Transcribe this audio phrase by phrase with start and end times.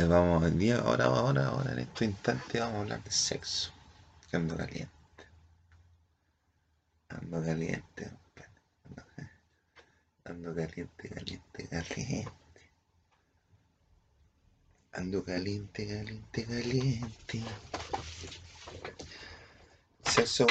[0.00, 3.72] ver, vamos, el día, ahora, ahora, ahora, en este instante vamos a hablar de sexo.
[4.30, 4.90] Que ando caliente.
[7.08, 8.10] Ando caliente.
[10.24, 12.32] Ando caliente, caliente, caliente.
[14.92, 17.42] Ando caliente, caliente, caliente.
[20.04, 20.46] Sexo,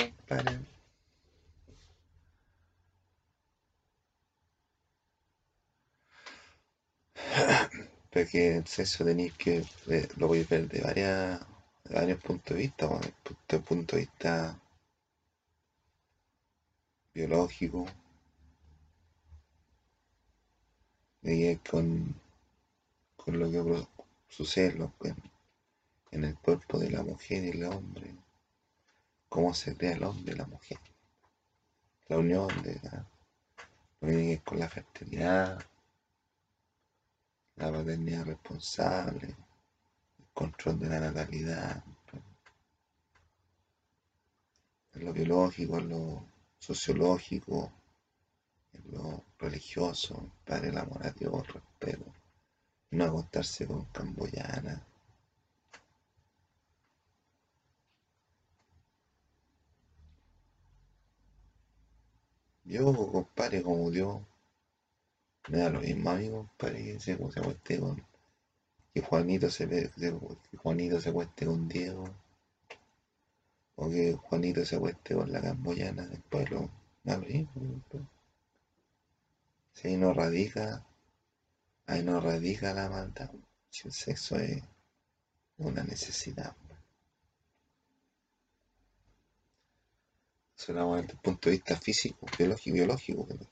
[8.10, 8.26] compadre.
[8.26, 11.40] Porque el sexo tenéis que ver- lo a ver de varias,
[11.90, 14.60] varios puntos de vista, desde el punto de vista
[17.14, 17.86] biológico,
[21.22, 22.16] de que con,
[23.16, 23.88] con lo que
[24.28, 25.16] sucede en,
[26.12, 28.16] en- el cuerpo de la mujer y el hombre,
[29.30, 30.80] cómo se crea el hombre y la mujer,
[32.08, 33.06] la unión de la,
[34.02, 35.60] que que ver con la fertilidad,
[37.60, 39.36] la paternidad responsable,
[40.18, 41.84] el control de la natalidad,
[44.94, 46.26] en lo biológico, en lo
[46.58, 47.72] sociológico,
[48.72, 52.06] en lo religioso, para el amor a Dios, respeto,
[52.92, 54.86] no acostarse con camboyana.
[62.64, 64.22] Yo, compadre, como Dios,
[65.48, 68.06] me da lo mismo a mí, que se, se acueste con,
[68.94, 70.20] que Juanito se, se-
[70.52, 72.06] que Juanito se acueste con Diego,
[73.76, 76.70] o que Juanito se acueste con la camboyana del pueblo,
[77.04, 77.84] me da lo mismo.
[79.74, 80.86] Si ahí no radica,
[81.88, 83.32] ahí no radica la maldad,
[83.70, 84.62] si el sexo es
[85.58, 86.56] una necesidad.
[90.56, 93.26] Eso desde el punto de vista físico, biológico, biológico.
[93.28, 93.48] pero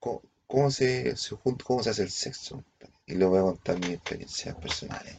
[0.00, 2.64] ¿Cómo, cómo se, se cómo se hace el sexo?
[3.06, 5.16] Y le voy a contar mis experiencias personales.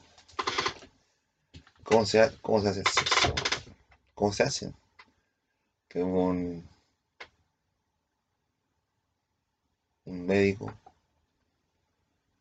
[1.83, 3.33] ¿Cómo se, cómo se hace el sexo?
[4.13, 4.73] ¿Cómo se hace?
[5.87, 6.67] Que un,
[10.03, 10.73] un médico,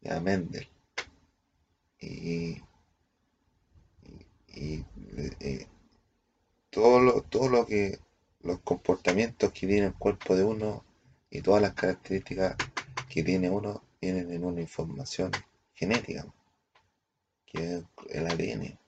[0.00, 0.68] ya Mendel,
[2.00, 2.60] y,
[4.48, 4.84] y,
[5.40, 5.66] eh,
[6.70, 8.00] todo lo, todo lo que,
[8.42, 10.84] los comportamientos que tiene el cuerpo de uno
[11.30, 12.56] y todas las características
[13.10, 15.32] que tiene uno vienen en una información
[15.74, 16.24] genética,
[17.44, 18.78] que es el ADN.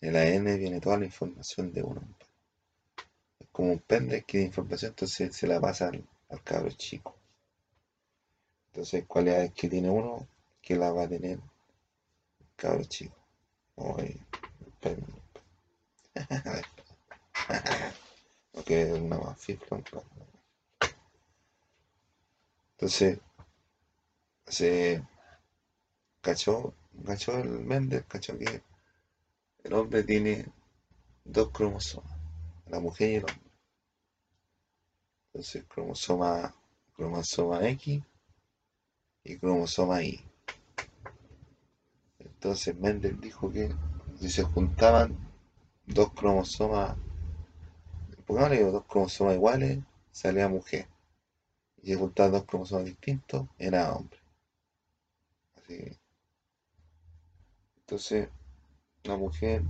[0.00, 2.02] El ADN viene toda la información de uno.
[3.38, 7.14] Es como un pendrive que tiene información, entonces se la pasa al, al cabro chico.
[8.66, 10.26] Entonces, cualidades que tiene uno,
[10.60, 13.16] que la va a tener el cabro chico.
[13.76, 14.16] Oye,
[14.80, 15.22] pendrive.
[18.52, 19.80] No que es una más fifla,
[22.80, 23.18] Entonces,
[24.46, 25.02] se
[26.20, 26.74] cachó,
[27.04, 28.62] cachó el Mendel, cachó que
[29.64, 30.46] el hombre tiene
[31.24, 32.16] dos cromosomas,
[32.68, 33.50] la mujer y el hombre.
[35.26, 36.54] Entonces, cromosoma,
[36.94, 38.00] cromosoma X
[39.24, 40.24] y cromosoma Y.
[42.20, 43.74] Entonces, Mendel dijo que
[44.20, 45.18] si se juntaban
[45.84, 46.96] dos cromosomas,
[48.24, 49.80] pongámosle dos cromosomas iguales,
[50.12, 50.86] salía mujer.
[51.82, 54.20] Y se juntaban dos cromosomas distintos, era hombre.
[55.56, 55.98] Así
[57.80, 58.28] entonces,
[59.04, 59.62] la mujer,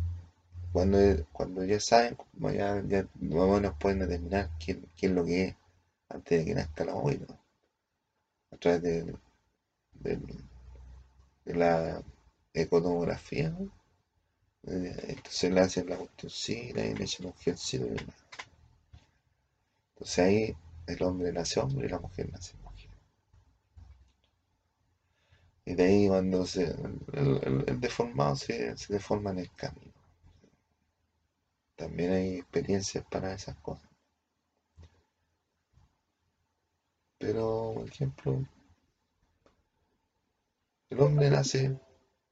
[0.72, 0.98] cuando,
[1.32, 2.16] cuando ya saben,
[2.54, 5.56] ya, ya más o menos pueden determinar quién, quién es lo que es
[6.10, 6.94] antes de que nazca la
[7.28, 7.38] ¿no?
[8.52, 9.14] a través de,
[9.94, 10.44] del-
[11.44, 12.00] de la
[12.54, 13.68] ecotomografía, ¿no?
[14.68, 17.96] Eh, Entonces le hacen la cuestioncita y le echan un gelcito y.
[19.96, 20.56] Entonces ahí
[20.88, 22.90] el hombre nace hombre y la mujer nace mujer.
[25.64, 26.74] Y de ahí cuando se,
[27.12, 29.92] el, deformado se, se deforma en el camino.
[31.76, 33.88] También hay experiencias para esas cosas.
[37.18, 38.44] Pero, por ejemplo,
[40.90, 41.78] el hombre nace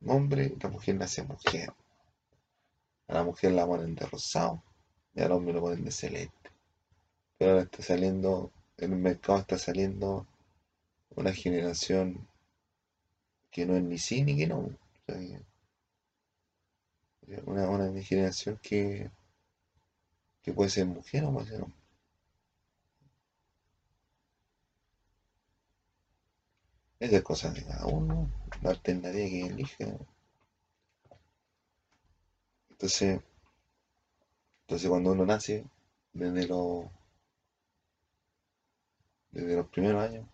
[0.06, 1.72] hombre y la mujer nace mujer.
[3.08, 4.62] A la mujer la ponen de rosado
[5.14, 6.35] y al hombre lo ponen de celeste.
[7.40, 10.26] Ahora está saliendo, en el mercado está saliendo
[11.16, 12.26] una generación
[13.50, 14.70] que no es ni sí ni que no.
[17.46, 19.10] Una, una generación que,
[20.42, 21.78] que puede ser mujer o puede ser hombre.
[27.00, 28.30] Esa es cosa de cada uno,
[28.62, 29.98] la alternativa que elige.
[32.70, 33.20] Entonces,
[34.62, 35.64] entonces cuando uno nace,
[36.12, 36.86] desde los,
[39.36, 40.26] desde los primeros años,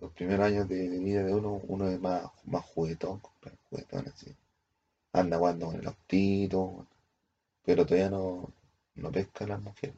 [0.00, 3.20] Los primeros años de, vida de uno, uno es más, más juguetón,
[3.68, 4.32] juguetón así.
[5.12, 6.86] Anda jugando con el autito,
[7.64, 8.48] pero todavía no,
[8.94, 9.96] no pesca las mujeres.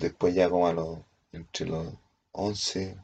[0.00, 0.98] Después ya como a los,
[1.30, 1.94] entre los
[2.32, 2.96] 11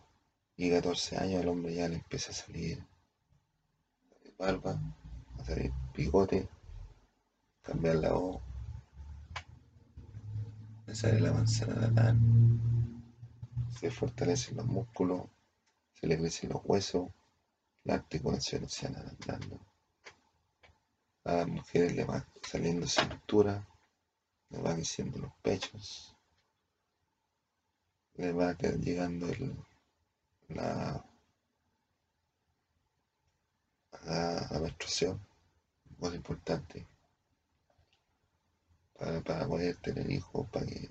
[0.56, 2.82] y 14 años el hombre ya le empieza a salir
[4.37, 4.81] barba,
[5.38, 6.48] a salir bigote,
[7.62, 8.43] cambiar la voz,
[10.87, 12.19] le sale la manzana natal,
[13.79, 15.23] se fortalecen los músculos,
[15.94, 17.09] se le crecen los huesos,
[17.85, 19.61] las articulaciones se van agrandando.
[21.25, 23.67] A las mujeres le va saliendo cintura,
[24.50, 26.15] le va creciendo los pechos,
[28.15, 29.56] le va llegando el,
[30.49, 31.05] la,
[34.05, 35.21] la, menstruación,
[35.99, 36.87] muy importante,
[38.98, 40.88] para, para, poder tener hijos, para que,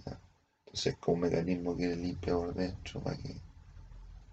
[0.66, 3.36] entonces como un mecanismo que le limpia por dentro, para que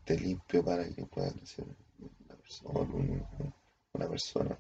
[0.05, 2.81] te limpio para que puedan ser una persona,
[3.93, 4.59] una persona.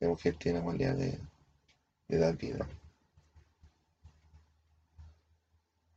[0.00, 1.18] La mujer tiene la cualidad de,
[2.08, 2.68] dar vida.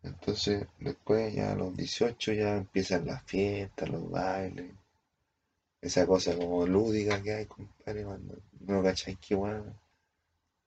[0.04, 4.72] Entonces, después ya a los 18 ya empiezan las fiestas, los bailes,
[5.82, 9.76] esa cosa como lúdica que hay, compadre, cuando no cacháis qué bueno.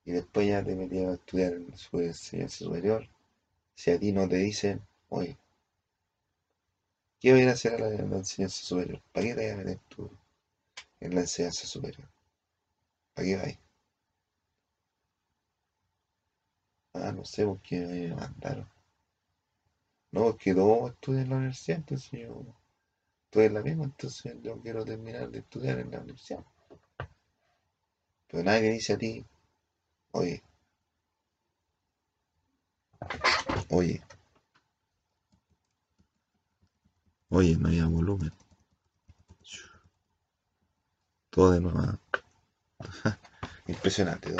[0.09, 3.07] Y después ya te metías a estudiar en su enseñanza superior.
[3.75, 5.37] Si a ti no te dicen, oye,
[7.19, 8.99] ¿qué voy a hacer a la, enseñanza superior?
[9.13, 10.09] ¿Para qué te voy a meter tú
[10.99, 12.07] en la enseñanza superior?
[13.13, 13.59] ¿Para qué vais?
[16.93, 18.67] Ah, no sé por qué me mandaron.
[20.11, 22.43] No, que todos estudian en la universidad, entonces yo
[23.25, 26.43] estoy en la misma, entonces yo quiero terminar de estudiar en la universidad.
[28.27, 29.23] Pero nadie dice a ti,
[30.11, 30.41] oye,
[33.69, 34.01] oye,
[37.29, 38.31] oye, no había volumen.
[41.31, 41.99] Todo de nuevo.
[43.67, 44.35] Impresionante.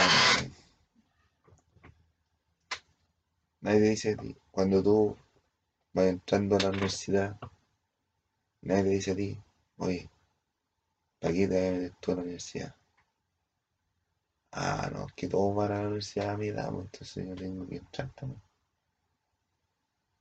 [3.61, 5.15] Nadie dice a ti, cuando tú
[5.93, 7.37] vas entrando a la universidad,
[8.61, 9.37] nadie dice a ti,
[9.77, 10.09] oye,
[11.19, 12.75] ¿para qué te vas a la universidad?
[14.51, 17.67] Ah, no, es que todos van a la universidad a edad, pues, entonces yo tengo
[17.67, 18.41] que entrar también.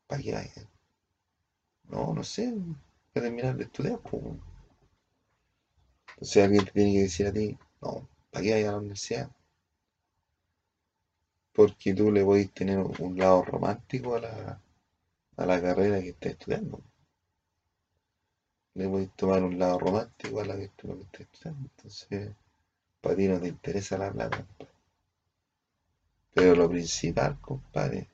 [0.06, 0.68] ¿Para qué vaya?
[1.84, 2.54] No, no sé,
[3.12, 4.22] para terminar de estudiar, pues.
[6.10, 9.30] Entonces alguien te tiene que decir a ti, no, ¿para qué vaya a la universidad?
[11.52, 14.60] Porque tú le podés tener un lado romántico a la,
[15.36, 16.82] a la carrera que está estudiando.
[18.74, 21.68] Le podéis tomar un lado romántico a la que, está estudiando.
[21.76, 22.32] Entonces,
[23.00, 24.46] para ti no te interesa la plata,
[26.34, 28.08] Pero lo principal, compadre,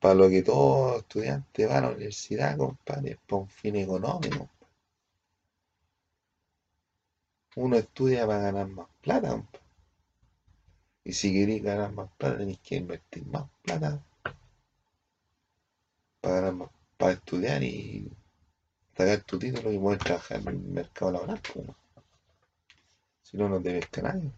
[0.00, 4.48] para lo que todo estudiante va a la universidad, compadre, es para un fin económico.
[7.56, 9.60] Uno estudia para ganar más plata, compadre.
[11.04, 14.02] Y si queréis ganar más plata, tenéis que invertir más plata
[16.20, 16.52] para,
[16.96, 18.10] para estudiar y
[18.96, 21.40] sacar tu título y poder trabajar en el mercado laboral.
[23.30, 24.32] Si no, no te pesca nadie.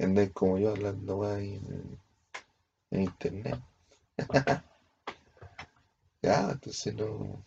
[0.00, 1.98] Andáis como yo hablando ahí en,
[2.90, 3.60] en, internet.
[6.22, 7.44] ya, entonces no.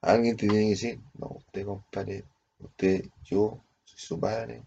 [0.00, 2.24] Alguien te tiene que decir, no, usted compadre,
[2.58, 4.64] usted, yo soy su padre,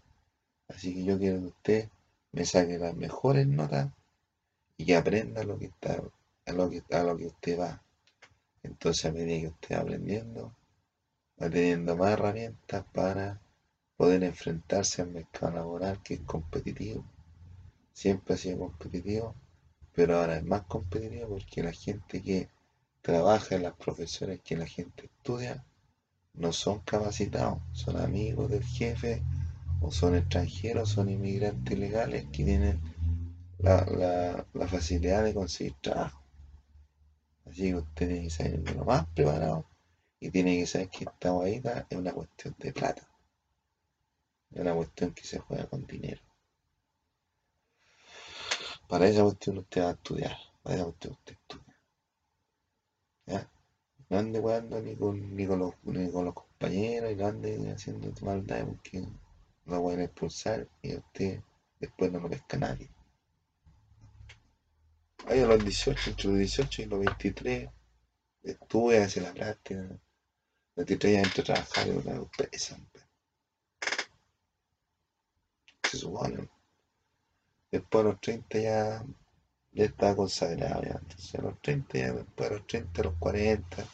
[0.68, 1.88] así que yo quiero que usted
[2.32, 3.92] me saque las mejores notas
[4.78, 6.02] y que aprenda lo que está,
[6.46, 7.82] a lo que, a lo que usted va.
[8.62, 10.55] Entonces a medida que usted va aprendiendo,
[11.42, 13.40] va teniendo más herramientas para
[13.96, 17.04] poder enfrentarse al mercado laboral que es competitivo.
[17.92, 19.34] Siempre ha sido competitivo,
[19.94, 22.48] pero ahora es más competitivo porque la gente que
[23.02, 25.64] trabaja en las profesiones que la gente estudia
[26.34, 29.22] no son capacitados, son amigos del jefe
[29.80, 32.80] o son extranjeros, son inmigrantes ilegales que tienen
[33.58, 36.20] la, la, facilidad de conseguir trabajo.
[37.46, 39.64] Así que usted tiene que lo más preparado
[40.20, 43.08] y tiene que saber que esta guaita es una cuestión de plata.
[44.50, 46.22] Es una cuestión que se juega con dinero.
[48.88, 50.36] Para esa cuestión usted va a estudiar.
[50.62, 51.76] Para esa cuestión usted estudia.
[53.26, 53.50] ¿Ya?
[54.08, 57.72] No ande jugando ni con, ni con, los, ni con los compañeros y no ande
[57.72, 59.04] haciendo maldad porque
[59.66, 61.40] lo a expulsar y usted
[61.80, 62.88] después no lo pesca nadie.
[65.26, 67.70] Ahí a los 18, entre los 18 y los 23,
[68.44, 69.98] estuve hacia la práctica.
[70.76, 72.78] Los 23 ya entré a trabajar en una empresa.
[75.82, 76.48] Se supone.
[77.70, 79.04] Después a los 30 ya
[79.76, 80.98] ya estaba consagrado ya.
[81.00, 83.84] Entonces a los 30, ya después a los 30, a los 40.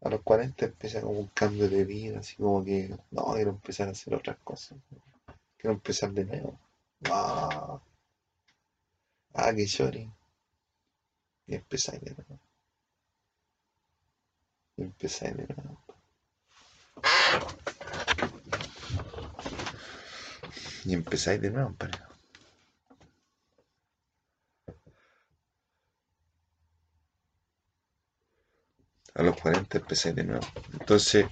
[0.00, 3.86] A los 40 empieza como un cambio de vida, así como que, no, quiero empezar
[3.88, 4.78] a hacer otras cosas.
[5.56, 6.58] Quiero empezar de nuevo.
[7.08, 7.80] Ah,
[9.34, 10.10] ah que llore.
[11.46, 12.40] Y empezáis de nuevo.
[14.82, 15.78] Empezáis de nuevo.
[20.84, 22.08] Y empezáis de nuevo, pareja.
[29.14, 30.46] A los 40 empecé de nuevo.
[30.72, 31.26] Entonces,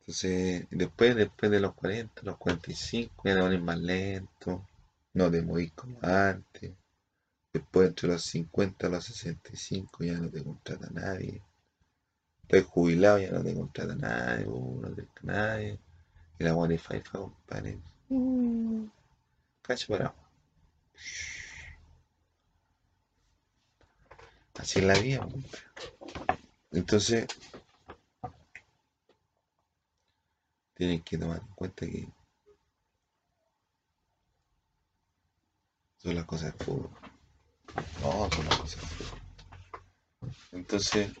[0.00, 4.66] entonces después, después de los 40, los 45, ya no más lento,
[5.12, 6.77] no te movís como antes.
[7.58, 11.42] Después entre los 50 y los 65 ya no te contrata nadie.
[12.42, 15.80] Estás jubilado, ya no te contrata nadie, no te nadie.
[16.38, 17.80] Y la Wi-Fi, compadre.
[18.10, 18.84] Mm.
[19.60, 20.14] Cacho para
[24.54, 25.28] Así es la vida.
[26.70, 27.26] Entonces,
[30.74, 32.08] tienen que tomar en cuenta que
[35.96, 36.90] son las cosas de fútbol.
[38.02, 38.88] No, de.
[40.52, 41.12] Entonces,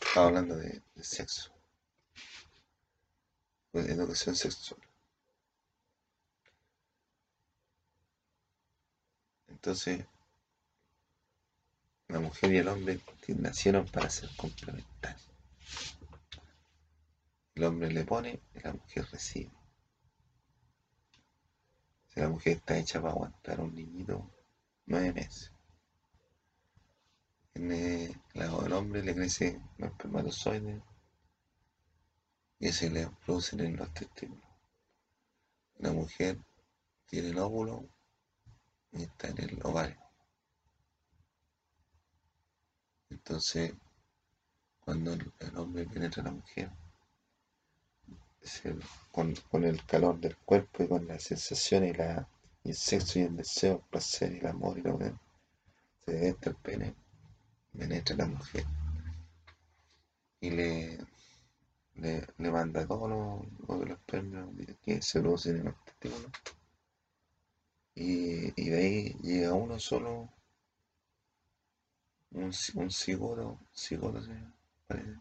[0.00, 1.50] estaba hablando de, sexo.
[3.72, 4.80] De educación sexual.
[9.48, 10.04] Entonces,
[12.08, 15.30] la mujer y el hombre nacieron para ser complementarios.
[17.54, 19.52] El hombre le pone y la mujer recibe.
[22.08, 24.30] Si la mujer está hecha para aguantar un niñito
[24.86, 25.52] nueve meses,
[27.54, 30.82] en el del hombre le crece los espermatozoides
[32.58, 34.48] y se le producen en los testículos.
[35.78, 36.38] La mujer
[37.06, 37.84] tiene el óvulo
[38.92, 40.00] y está en el ovario.
[43.10, 43.74] Entonces,
[44.80, 46.70] cuando el, hombre penetra a la mujer,
[49.10, 52.28] con, el calor del cuerpo y con la sensación y, la,
[52.64, 55.12] el sexo y el deseo, el placer y el amor y lo que
[56.04, 56.94] se entra el pene,
[57.76, 58.64] penetra a la mujer
[60.42, 60.98] y le,
[61.94, 64.48] le, manda todo lo, de los premios
[64.84, 65.74] que se producen en los
[67.94, 70.28] y, y de ahí llega uno solo
[72.32, 74.34] un, un cigoto, cigoto se
[74.86, 75.16] parece.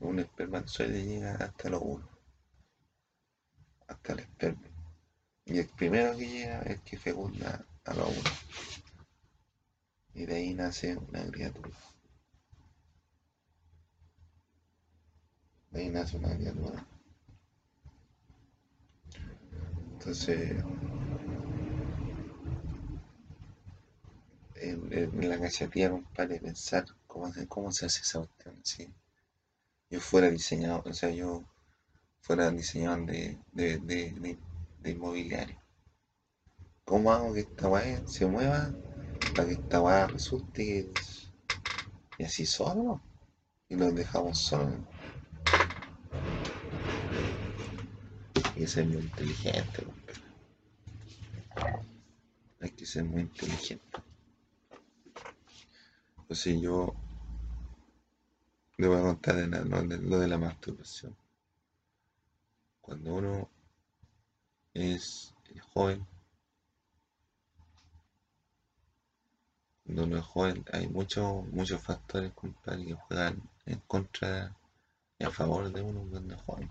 [0.00, 2.08] Un espermatozoide llega hasta los uno,
[3.86, 4.71] hasta el esperma.
[5.44, 8.30] Y el primero que llega es que fecunda a los uno.
[10.14, 11.70] Y de ahí nace una criatura.
[15.70, 16.86] De ahí nace una criatura.
[19.92, 20.62] Entonces,
[24.56, 28.60] en, la cachatía, compadre, pensar cómo, cómo se hace esa cuestión.
[28.62, 28.88] ¿sí?
[29.90, 31.42] Yo fuera diseñador, o sea, yo
[32.20, 34.38] fuera diseñador de, de
[34.90, 35.60] inmobiliario.
[36.84, 38.74] ¿Cómo hago que esta weá se mueva
[39.34, 40.90] para que esta weá resulte
[42.18, 43.00] y así solo?
[43.68, 44.80] Y los dejamos solos.
[48.34, 49.86] Hay que ser muy inteligente.
[52.60, 54.02] Hay que ser muy inteligente.
[56.18, 56.94] Entonces yo
[58.76, 61.16] le voy a contar lo de la masturbación.
[62.80, 63.50] Cuando uno
[64.74, 65.34] es
[65.74, 66.06] joven,
[69.84, 74.56] cuando uno es joven, hay muchos muchos factores, que juegan en contra
[75.18, 76.70] y a favor de uno cuando es joven.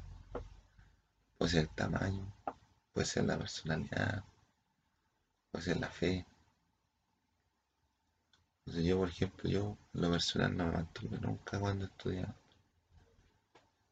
[1.37, 2.33] Puede ser el tamaño,
[2.93, 4.23] puede ser la personalidad,
[5.51, 6.25] puede ser la fe,
[8.65, 12.35] entonces yo, por ejemplo, yo en lo personal no me mantuve nunca cuando estudiaba.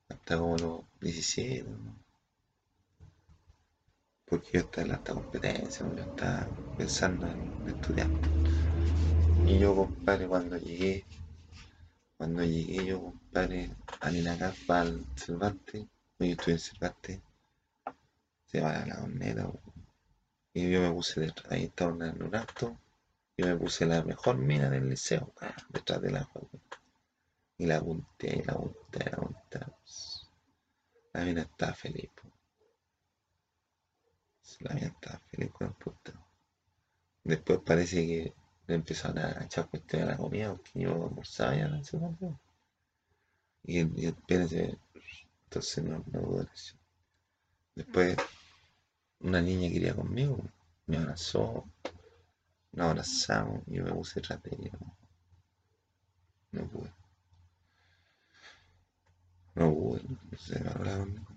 [0.08, 2.09] Hasta como los 17, ¿no?
[4.30, 8.08] Porque yo estaba en la competencia, yo estaba pensando en estudiar.
[9.46, 11.06] Y yo, compadre, cuando llegué,
[12.18, 15.88] cuando llegué yo, compadre, a Ninacapa, al Cervantes,
[16.20, 17.22] yo estuve en Cervantes,
[18.46, 19.52] se va a la corneta,
[20.54, 22.78] y yo me puse detrás, ahí estaba en un acto,
[23.38, 25.34] yo me puse la mejor mina del liceo,
[25.70, 26.50] detrás de la juego.
[27.58, 29.60] Y la apunté, y la apunté, la apunté.
[31.14, 32.10] La mina estaba feliz.
[34.60, 36.12] La estaba feliz con el puto.
[37.24, 38.34] Después parece que
[38.68, 42.40] le empezaron a echar cuestión a la comida porque yo almorzaba ya en ese momento.
[43.64, 44.78] Y, y espérense,
[45.46, 46.46] entonces no, no hubo
[47.76, 48.18] Después
[49.22, 50.38] una niña quería conmigo,
[50.88, 51.66] me abrazó,
[52.74, 54.78] nos abrazamos yo me puse ella.
[56.52, 56.92] No pude.
[59.56, 60.02] No pude,
[60.32, 61.28] no sé, me hablaba conmigo.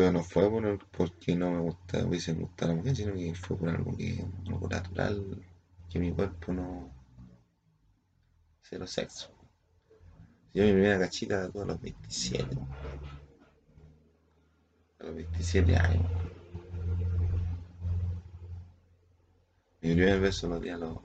[0.00, 3.58] Pero no fue por, porque no me gusta, hubiese gustado la mujer, sino que fue
[3.58, 5.44] por algo que, algo natural,
[5.90, 6.90] que mi cuerpo no.
[8.62, 9.30] Cero sexo.
[10.54, 12.56] Yo mi primera cachita a los 27.
[15.00, 16.10] A los 27 años.
[19.82, 20.96] Mi primer beso lo di a los.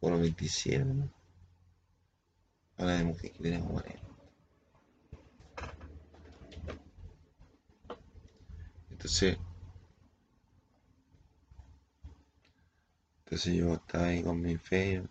[0.00, 0.82] Con los 27.
[0.82, 1.12] ¿no?
[2.78, 4.09] Ahora de mujer que tenemos moreno.
[9.00, 9.38] Entonces.
[13.24, 15.02] Entonces yo estaba ahí con mi fe.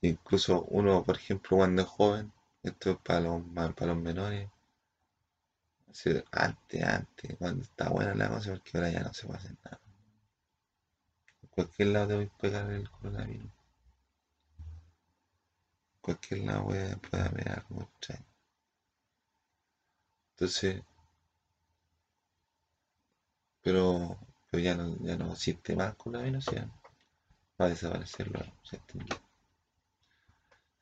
[0.00, 2.32] Incluso uno, por ejemplo, cuando es joven,
[2.62, 4.48] esto es para los, para los menores.
[6.32, 9.80] Antes, antes, cuando está buena la cosa, porque ahora ya no se puede hacer nada.
[11.42, 13.44] En cualquier lado a pegar el coronavirus.
[13.44, 13.50] En
[16.00, 18.24] cualquier lado puede, puede haber algo extraño.
[20.30, 20.82] Entonces,
[23.68, 24.18] pero,
[24.50, 26.66] pero ya, no, ya no existe más coronavirus, ya
[27.60, 28.80] va a desaparecer luego, se.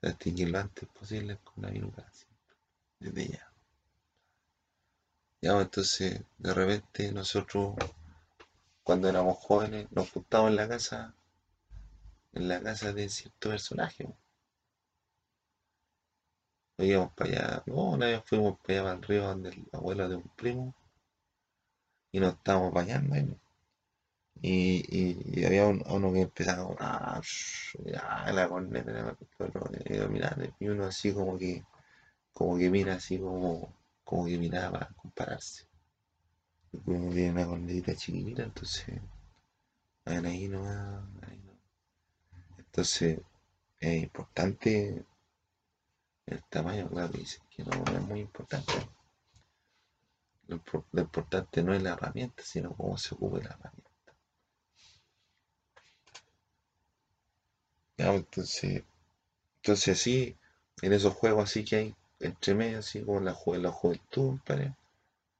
[0.01, 2.57] Se lo antes posible coronavirus para siempre,
[3.01, 3.53] desde ya.
[5.43, 7.75] Ya, pues, entonces, de repente nosotros,
[8.85, 11.13] cuando éramos jóvenes, nos juntábamos en la casa,
[12.35, 14.05] en la casa de cierto personaje.
[14.05, 14.17] pues.
[16.79, 19.67] Nos íbamos para allá, no, una vez fuimos para allá para el río donde el
[19.73, 20.73] abuelo de un primo
[22.17, 23.15] y nos estábamos bañando.
[24.41, 27.21] Y, y- había un- uno que empezaba a
[28.01, 29.15] ah, la corneta,
[30.59, 31.65] y uno así como que,
[32.35, 35.67] como que mira así como, como que miraba para compararse.
[36.73, 39.01] Y Uno tiene una cornetita chiquitita, entonces,
[40.07, 40.63] ahí no.
[42.59, 43.19] Entonces,
[43.81, 45.05] es importante
[46.27, 48.73] el tamaño, claro, dicen que no es muy importante.
[50.49, 53.91] Lo, impor- lo importante no es la herramienta, sino cómo se ocupa la herramienta.
[57.99, 58.85] Ya, entonces,
[59.59, 60.37] entonces así,
[60.83, 64.77] en esos juegos así que hay entre medio, así como la, ju- la juventud, ¿vale?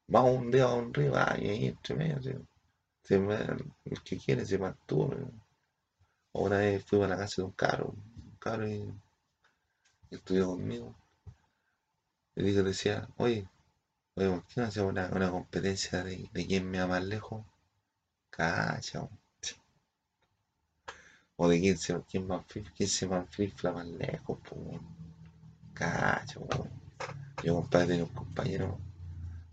[0.09, 2.47] Vamos un dedo a un río, y ahí entre medio,
[3.05, 5.15] se va- el que quiere se mantuvo.
[6.35, 8.89] O Una vez fuimos a la casa de un caro, un caro y
[10.11, 10.97] estudió conmigo.
[12.37, 13.49] Y dijo, decía, oye,
[14.17, 17.45] oye, ¿por qué no una, una competencia de, de quién me va más lejos?
[18.31, 19.09] Cacha,
[21.37, 22.45] o de quién se, quién más,
[22.77, 24.81] quién se más flifla más lejos, pues.
[25.75, 26.41] Cacha.
[27.45, 28.79] Yo, compadre, tenía un compañero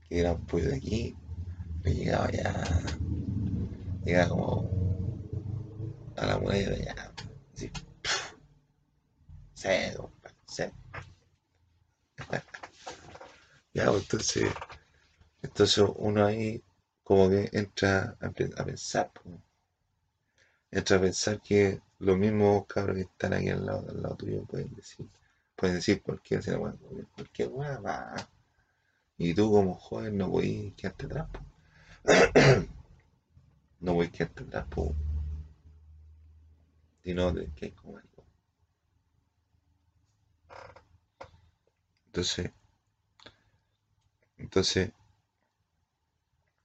[0.07, 1.15] que era un pollo de aquí,
[1.83, 2.53] me llegaba ya,
[4.05, 4.69] llegaba como
[6.17, 7.11] a la muralla de allá,
[7.53, 7.69] así,
[9.53, 10.75] seco, compadre, seco.
[13.73, 14.49] Ya, pues, entonces,
[15.43, 16.63] entonces uno ahí
[17.03, 19.35] como que entra a, pe- a pensar, pues,
[20.71, 24.43] entra a pensar que los mismos cabros que están aquí al lado, al lado tuyo
[24.43, 25.05] pueden decir,
[25.55, 26.41] pueden decir cualquier,
[27.15, 28.13] cualquier va.
[29.17, 31.39] Y tú como joven no podés quedarte atrás, po.
[33.81, 34.95] no podés quedarte atrás, po,
[37.03, 38.25] sino de que hay como algo.
[42.05, 42.49] Entonces,
[44.53, 44.91] entonces,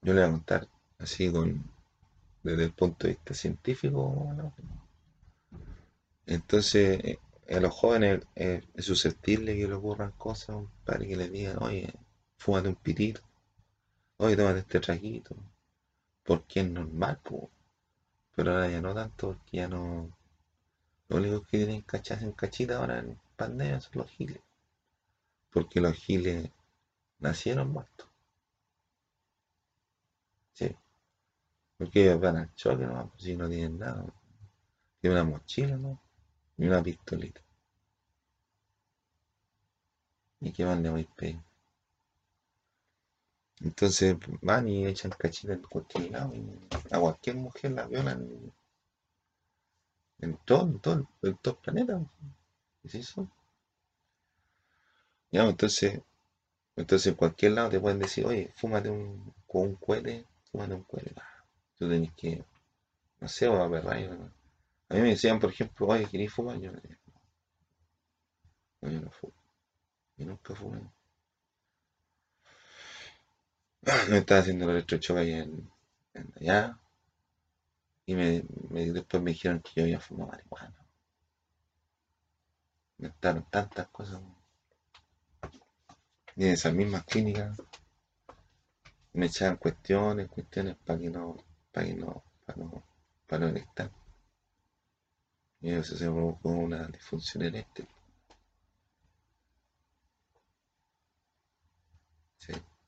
[0.02, 1.64] yo le voy a contar así con,
[2.42, 4.30] desde el punto de vista científico.
[6.26, 11.32] Entonces, eh, a los jóvenes eh, es susceptible que le ocurran cosas para que les
[11.32, 11.90] digan, oye,
[12.36, 13.22] fúmate un pitito,
[14.18, 15.34] oye, tómate este traguito,
[16.24, 17.50] porque es normal, po.
[18.36, 20.10] Pero ahora ya no tanto, porque ya no,
[21.08, 24.42] lo único que tienen cachas en cachita ahora en pandemia son los giles,
[25.50, 26.50] porque los giles
[27.20, 28.08] nacieron muertos,
[30.52, 30.76] sí,
[31.78, 33.08] porque ellos van al choque, ¿no?
[33.10, 34.04] Pues si no tienen nada,
[35.00, 36.00] tienen una mochila, ¿no?
[36.58, 37.40] Y una pistolita,
[40.40, 41.40] y qué más le voy a pedir.
[43.60, 46.42] Entonces van y echan cachita en cualquier lado, y
[46.90, 48.52] a cualquier mujer la violan
[50.20, 52.00] en todo, en todo, en todo el planeta,
[52.84, 53.28] ¿es eso?
[55.32, 56.02] Ya, entonces,
[56.78, 60.84] entonces en cualquier lado te pueden decir, oye, fúmate un, con un cohete, fúmate un
[60.84, 61.28] cohete, pa.
[61.78, 62.44] Tú tenés que,
[63.20, 64.32] no sé, o a ver, ¿no?
[64.90, 66.58] A mí me decían, por ejemplo, oye, ¿querés fumar?
[66.60, 66.98] Yo me decía,
[68.80, 69.34] no, yo no fumo,
[70.16, 70.80] yo nunca fumé.
[74.10, 75.70] Me estaba haciendo el electrochoque ahí en,
[76.36, 76.78] allá.
[78.06, 78.42] Y me,
[78.92, 80.74] después me dijeron que yo había fumado marihuana.
[82.98, 84.20] Me estaban tantas cosas.
[86.38, 87.60] Y en esas mismas clínicas
[89.12, 91.36] me echaban cuestiones, cuestiones para que no,
[91.72, 92.82] para que no, para no,
[93.26, 93.90] para no erectar.
[95.60, 97.86] Y eso se provocó una disfunción eréctil.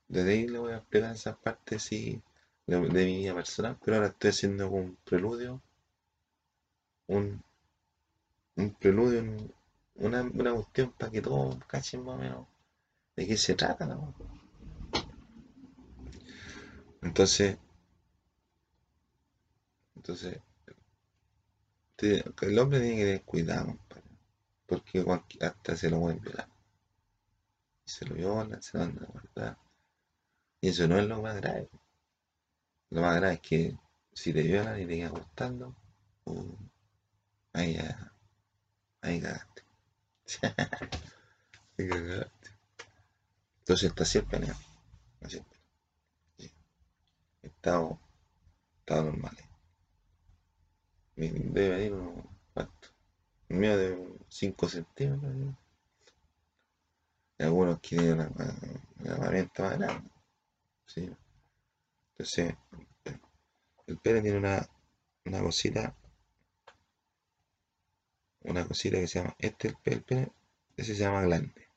[0.09, 2.21] Desde ahí le voy a explicar esa parte sí,
[2.67, 5.63] de, mi vida personal, pero ahora estoy haciendo un preludio,
[7.09, 7.43] un,
[8.55, 9.53] un preludio, un-
[9.97, 12.47] una, una cuestión para que todos cachen más o menos
[13.21, 14.15] de qué se trata, ¿no?
[17.03, 17.59] Entonces,
[19.95, 20.41] entonces,
[21.99, 24.05] el hombre tiene que tener cuidado, compadre,
[24.67, 25.05] porque
[25.45, 26.49] hasta se lo pueden violar.
[27.85, 29.59] Se lo violan, se lo van a guardar.
[30.63, 31.69] Y eso no es lo más grave.
[32.89, 33.77] Lo más grave es que
[34.15, 35.77] si te violan y te quedan gustando,
[37.53, 37.79] ahí
[39.03, 39.63] ahí cagaste.
[41.79, 42.60] Ahí cagaste.
[43.71, 44.51] Entonces está siempre en
[45.21, 45.41] así,
[46.37, 46.51] sí.
[47.41, 48.01] Estado,
[48.81, 49.37] estado normal.
[51.15, 52.89] Debe venir unos, ¿cuánto?
[53.49, 55.55] El mío de 5 centímetros.
[57.39, 58.29] algunos que tienen una,
[58.99, 60.11] una herramienta más grande.
[60.87, 61.09] ¿sí?
[62.19, 62.57] Entonces,
[63.87, 64.69] el pene tiene una,
[65.27, 65.95] una cosita,
[68.41, 70.33] una cosita que se llama, este el el pene,
[70.77, 71.69] ese se llama glande.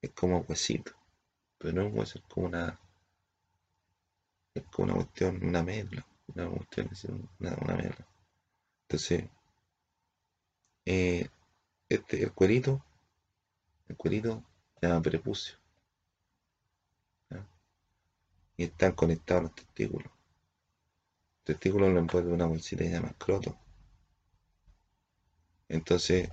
[0.00, 1.00] Es como huesito,
[1.62, 2.76] pero no es es como una,
[4.52, 7.06] es como una cuestión, una médula, una cuestión, así,
[7.38, 7.96] una, una.
[8.82, 9.24] Entonces,
[10.84, 11.28] eh,
[11.88, 12.84] este, el cuerito,
[13.86, 14.42] el cuerito
[14.80, 15.56] se llama prepucio,
[18.56, 20.10] y están conectados los testículos.
[21.36, 23.56] Los testículos lo envuelve una bolsita que se llama escroto.
[25.68, 26.28] Entonces,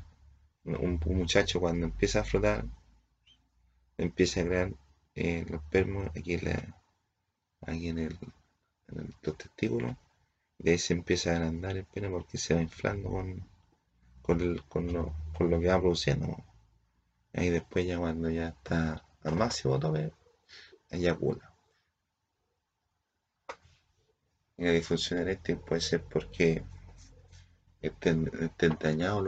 [0.65, 2.65] un, un muchacho cuando empieza a flotar,
[3.97, 4.73] empieza a crear
[5.19, 6.34] eh, los permos aquí
[7.89, 8.17] en, el,
[8.89, 9.15] en
[10.60, 13.43] y de ahí se empieza a agrandar el pene porque se va inflando con,
[14.69, 16.38] con, lo, con lo que va produciendo.
[17.34, 20.13] Ahí después ya cuando ya está al máximo tope,
[20.91, 21.53] eyacula.
[24.58, 26.63] Y la disfunción eréctil puede ser porque
[27.82, 29.23] estén, estén dañados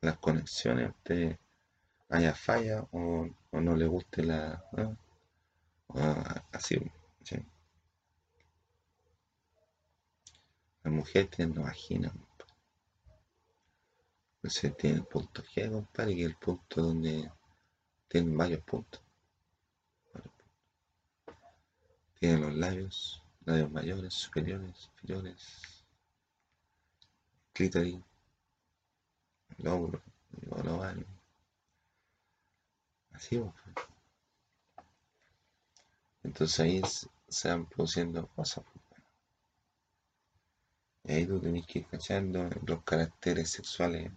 [0.00, 1.38] las conexiones, esté-
[2.10, 3.28] haya falla o,
[3.60, 4.62] no le guste la...
[6.52, 6.76] así,
[7.22, 7.36] ¿sí?
[10.82, 12.12] La mujer tiene una vagina,
[14.76, 17.30] tiene el punto G, compadre, que es el punto donde
[18.08, 19.02] tienen varios puntos.
[20.12, 21.42] varios puntos.
[22.18, 25.84] Tiene los labios, labios mayores, superiores, inferiores,
[27.52, 28.00] clítoris,
[29.58, 30.00] lóbulo,
[30.56, 31.06] el ovario,
[36.22, 36.82] Entonces ahí
[37.28, 38.64] se van produciendo cosas.
[41.04, 44.10] Y ahí tú tenés que ir cachando los caracteres sexuales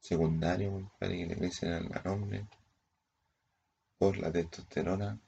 [0.00, 2.46] secundarios, compadre, que le al al hombre
[3.98, 5.18] por la testosterona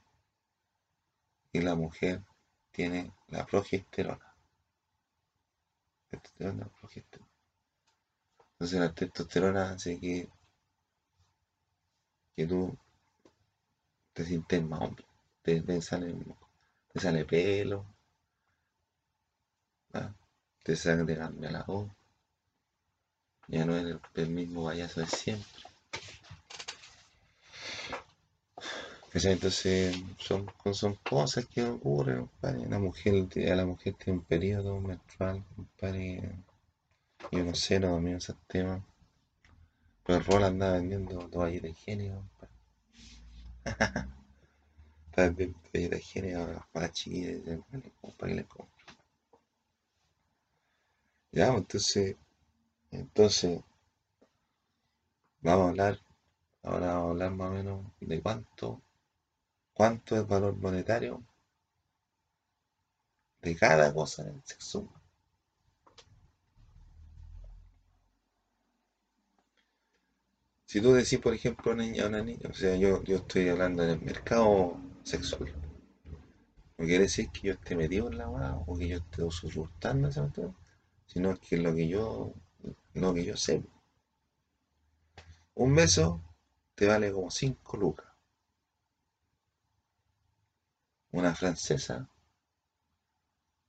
[1.52, 2.22] y la mujer
[2.70, 4.34] tiene la progesterona.
[6.08, 7.30] Testosterona, progesterona.
[8.52, 10.28] Entonces la testosterona hace que,
[12.40, 12.74] que tú
[14.14, 15.04] te sientes más hombre.
[15.42, 16.14] Te, te sale,
[16.90, 17.84] te sale pelo,
[20.62, 21.90] te sale, te cambia la voz.
[23.48, 25.62] Ya no eres el, mismo payaso de siempre.
[29.12, 29.32] ¿Cachai?
[29.32, 32.66] Entonces son, son cosas que ocurren, compadre.
[32.70, 36.22] La mujer, a la mujer tiene un periodo menstrual, compadre.
[37.32, 38.82] Yo no sé, no domino esos temas.
[40.04, 42.54] Pero el rol anda vendiendo toallitas higiénicas, compadre.
[45.06, 47.60] Está vendiendo toallitas higiénicas para chiquillas,
[48.18, 48.80] para que les compren.
[51.32, 52.16] Ya, pues, entonces,
[52.90, 53.60] entonces,
[55.40, 56.00] vamos a hablar,
[56.62, 58.82] ahora vamos a hablar más o menos de cuánto,
[59.74, 61.22] cuánto es valor monetario
[63.42, 64.88] de cada cosa en el sexo
[70.70, 73.48] Si tú decís, por ejemplo, una niña, a una niña, o sea, yo, yo estoy
[73.48, 75.52] hablando del mercado sexual.
[76.78, 80.06] No quiere decir que yo esté metido en la weá o que yo esté usurpando
[80.06, 80.56] esa cuestión,
[81.06, 82.32] sino que lo que yo,
[82.94, 83.64] lo que yo sé.
[85.56, 86.22] Un beso
[86.76, 88.06] te vale como 5 lucas.
[91.10, 92.08] una francesa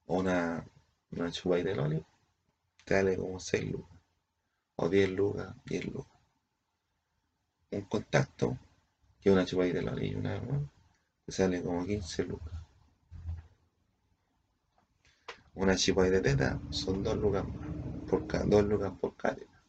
[0.06, 0.64] o una,
[1.10, 1.32] una
[1.74, 2.06] loli,
[2.86, 4.00] te sale como 6 lucas.
[4.76, 6.11] O 10 lucas, 10 lucas.
[7.72, 8.58] Un contacto,
[9.20, 10.42] que una chupai de loli y una
[11.26, 12.54] te sale como 15 lucas.
[15.56, 17.68] Una chupai de teta son 2 lucas más.
[18.10, 19.64] Por cada, 2 lucas por teta.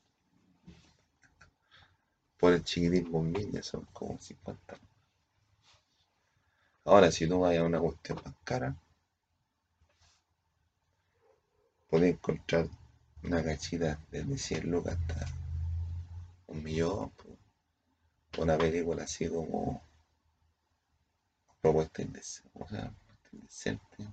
[2.38, 4.76] Por el chiquitín bombilla son como 50
[6.84, 8.74] Ahora, si tú vas a una cuestión más cara,
[11.88, 12.66] puedes encontrar
[13.22, 15.26] una cachita desde 100 lucas hasta
[16.48, 17.12] un millón.
[18.38, 19.82] Una película así como
[21.60, 22.92] propuesta indecente, o sea,
[23.32, 24.08] indecente,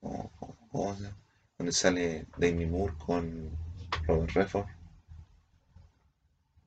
[0.00, 1.14] o, sea,
[1.58, 3.50] donde sale Demi Moore con
[4.06, 4.66] Robert Redford,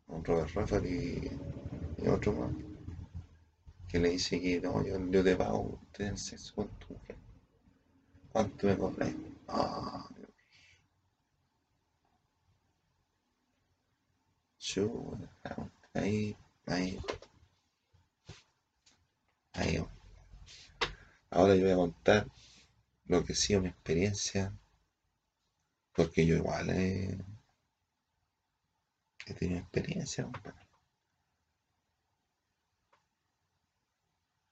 [0.06, 1.32] con Robert Redford y,
[2.04, 2.52] y otro más,
[3.88, 6.96] que le dice que no, yo, yo te pago tener sexo con tu.
[8.32, 9.14] ¿Cuánto me cobras?
[9.50, 10.08] Ah,
[14.72, 16.98] chuta, ahí, ahí,
[19.54, 19.86] ahí.
[21.30, 22.28] Ahora yo voy a contar
[23.06, 24.54] lo que ha sido mi experiencia,
[25.94, 27.18] porque yo igual he,
[29.26, 30.30] he tenido experiencia.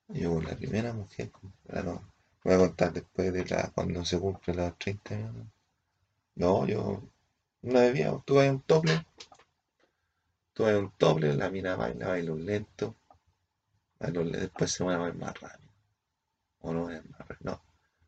[0.10, 1.32] Yo la primera mujer,
[1.86, 2.04] no,
[2.44, 5.48] voy a contar después de la, cuando se cumple los 30 años.
[6.36, 7.04] No, yo
[7.62, 9.06] una bebía, tuve un tople,
[10.60, 12.98] tuve un tople, la mina baila, un lento,
[13.98, 15.72] después se mueve más rápido,
[16.60, 17.64] o no es más rápido, no.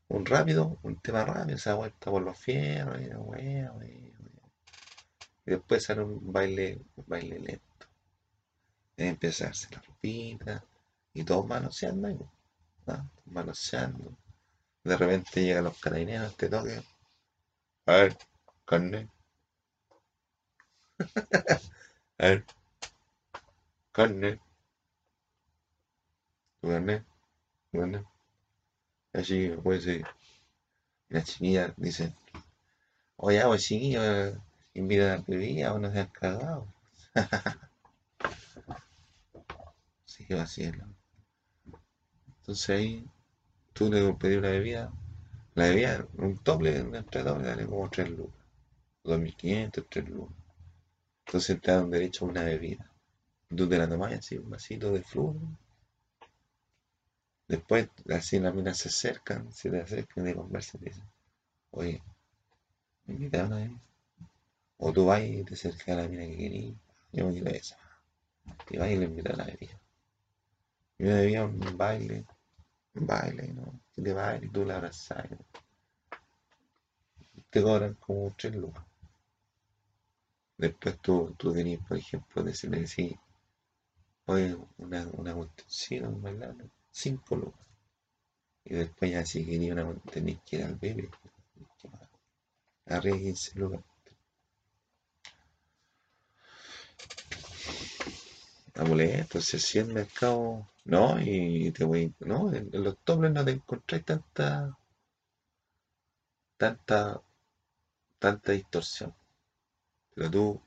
[0.09, 4.11] Un rápido, un tema rápido, se da vuelta por los fierros, y,
[5.45, 7.87] después sale un baile, baile lento.
[8.97, 10.61] Y empieza a darse la ropita,
[11.13, 12.19] y todos manoseando ahí,
[12.85, 13.11] ¿no?
[13.27, 14.11] Manoseando.
[14.83, 16.83] De repente llegan los carabineros, te toque.
[17.85, 18.17] A ver,
[18.65, 19.07] carne,
[22.25, 22.45] ver,
[23.91, 24.39] carne,
[26.61, 27.03] carne,
[27.71, 28.03] carne.
[29.13, 30.01] Así, pues sí.
[31.09, 32.15] Y la chiquilla dice,
[33.17, 34.01] oye, pues chiquillo,
[34.73, 36.67] invitan a la bebida o no se han cagado.
[40.05, 40.77] Sí, así es.
[40.77, 40.93] ¿no?
[42.39, 43.05] Entonces ahí
[43.73, 44.91] tú le pedí una bebida,
[45.55, 48.41] la bebida, un doble, entre doble, dale como 3 lucas,
[49.03, 50.40] 2.500, 3 lucas.
[51.31, 52.91] Entonces te dan derecho a una bebida.
[53.55, 55.39] Tú te la tomás así, un vasito de flujo.
[57.47, 61.09] Después, así las minas se acercan, se te acercan y conversan y te dicen,
[61.71, 62.03] oye,
[63.05, 63.79] ¿me invitas una bebida?
[64.75, 66.75] O tú vas y te acercas a la mina que querías,
[67.13, 67.77] yo me quiero esa.
[68.69, 69.79] Y vas y le invitas a la bebida.
[70.97, 72.25] Y una bebida, un baile,
[72.95, 73.79] un baile, ¿no?
[73.95, 75.29] Y te baile y tú la abrazas.
[77.49, 78.90] Te cobran como 3 lucas.
[80.61, 81.55] Después tú, tú
[81.87, 83.17] por ejemplo, decirle, sí,
[84.27, 87.65] oye, una, una un bailable, 5 lucas.
[88.65, 91.09] Y después ya si quería una tenéis que ir al bebé.
[92.85, 93.81] Arriba 15 lucas.
[98.75, 100.69] Amuletos, si el mercado.
[100.85, 102.13] No, y te voy.
[102.19, 104.77] No, en, los tobles no te encontrás tanta.
[106.57, 107.19] tanta.
[108.19, 109.20] tanta distorsión.
[110.15, 110.61] Pero tú,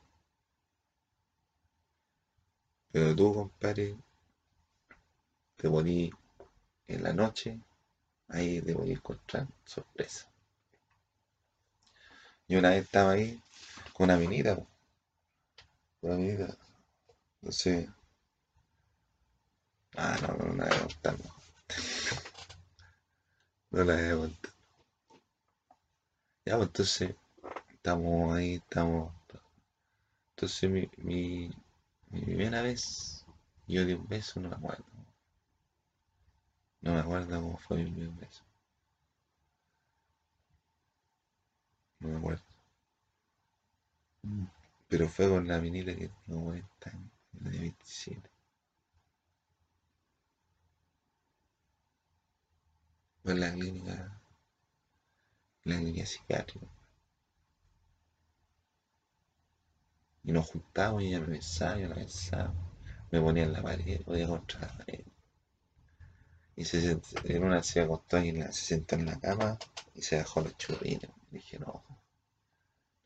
[2.93, 3.97] pero tú, compadre,
[5.57, 6.11] te poní
[6.87, 7.59] en la noche,
[8.29, 10.29] ahí te a encontrar sorpresa.
[12.49, 13.41] Yo una vez estaba ahí
[13.93, 14.67] con una minita, po,
[16.03, 16.57] una minita.
[19.97, 21.15] Ah, no, no, no la voy a contar,
[23.71, 24.55] no, la voy a.
[26.47, 27.15] Ya, pues entonces,
[27.73, 29.13] estamos ahí, estamos.
[30.37, 31.51] Entonces, mi, mi,
[32.11, 33.25] mi primera vez,
[33.67, 34.85] yo di un beso, no me acuerdo.
[36.83, 38.45] No me acuerdo cómo fue mi primer beso.
[42.01, 42.45] No me acuerdo.
[44.89, 48.31] Pero fue con la minita que tenía 40 años, yo tenía 27.
[53.25, 54.21] Fue en la clínica,
[55.65, 56.67] en la clínica psiquiátrica.
[60.25, 62.53] Y nos juntábamos y ella me besaba, yo la besaba.
[63.13, 64.85] Me ponía en la pared, podía contra la.
[66.57, 69.57] Y se, sent- en una se acostó y se sentó en la cama
[69.95, 71.11] y se dejó los churritos.
[71.31, 71.85] dije, no,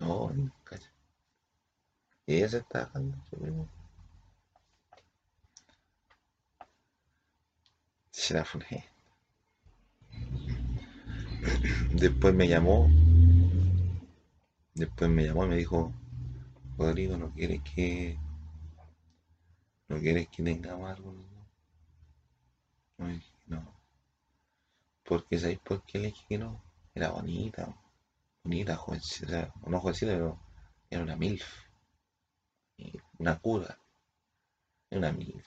[0.00, 0.33] no,
[0.64, 0.90] cacha.
[2.26, 3.68] Y ella se está dejando los churritos.
[8.11, 8.85] se la fue.
[11.92, 12.88] Después me llamó.
[14.74, 15.92] Después me llamó y me dijo,
[16.79, 18.17] Rodrigo, ¿no quieres que...
[19.88, 21.12] ¿No quieres que tengamos algo?
[22.99, 23.75] No, no.
[25.03, 26.62] Porque ¿sabéis por qué le dije que no?
[26.95, 27.75] Era bonita,
[28.45, 30.38] bonita, jovencita, no jovencita, pero
[30.91, 31.45] era una MILF.
[33.19, 33.79] Una cura.
[34.91, 35.47] Una MILF.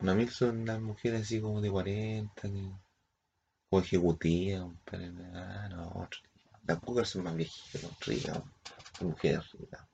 [0.00, 2.48] Una MILF son las mujeres así como de 40,
[3.70, 4.68] o ejecutivas,
[5.34, 6.08] ah, no.
[6.66, 8.42] Las curas son más viejitas, ricas,
[9.00, 9.86] mujeres ricas.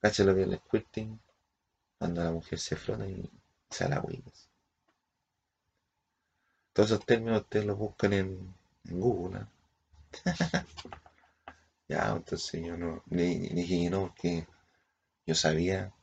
[0.00, 1.18] Cacha lo que es el squirting
[1.98, 3.30] cuando la mujer se frota y
[3.70, 4.02] se la
[6.72, 9.40] Todos esos términos ustedes los buscan en, Google.
[9.40, 9.48] ¿no?
[11.88, 14.46] ya, entonces yo no, le, dije que no, porque
[15.26, 15.94] yo sabía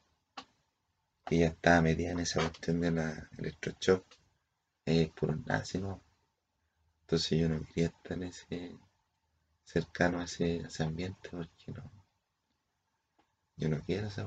[1.25, 4.20] que ella estaba metida en esa cuestión de la electroshock.
[4.85, 6.01] Es puro nazi, ¿no?
[7.01, 8.77] Entonces yo no quería estar ese
[9.63, 11.83] cercano a ese, ambiente porque no.
[13.57, 14.25] Yo no quiero esa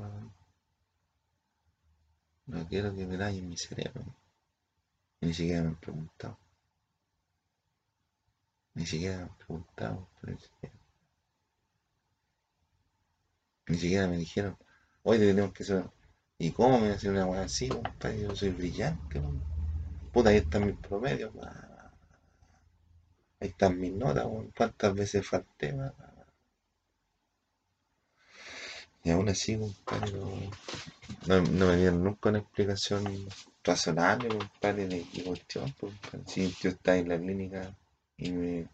[2.46, 4.04] no quiero que me dañen mi cerebro.
[5.20, 6.38] ni siquiera me han preguntado.
[8.74, 10.08] Ni siquiera me han preguntado.
[13.66, 14.58] Ni siquiera me dijeron,
[15.02, 15.90] hoy tenemos que hacer.
[16.38, 18.20] ¿Y cómo me hacen una buena así, compadre?
[18.20, 19.20] Yo soy brillante,
[20.14, 21.32] Puta, ahí están mis promedios,
[23.40, 25.74] Ahí están mis notas, ¿Cuántas veces falté,
[29.02, 30.12] Y aún así, compadre,
[31.26, 33.28] no, no me dieron nunca una explicación
[33.64, 36.22] razonable, compadre, de qué cuestión, compadre.
[36.28, 37.74] Si yo estaba en la clínica
[38.16, 38.68] y me,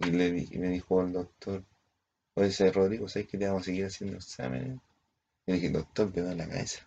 [0.00, 1.64] y le, y me dijo el doctor,
[2.34, 4.78] oye, Rodrigo, ¿sabes que te vamos a seguir haciendo exámenes?
[5.46, 6.86] Y le dije, doctor, me da la cabeza.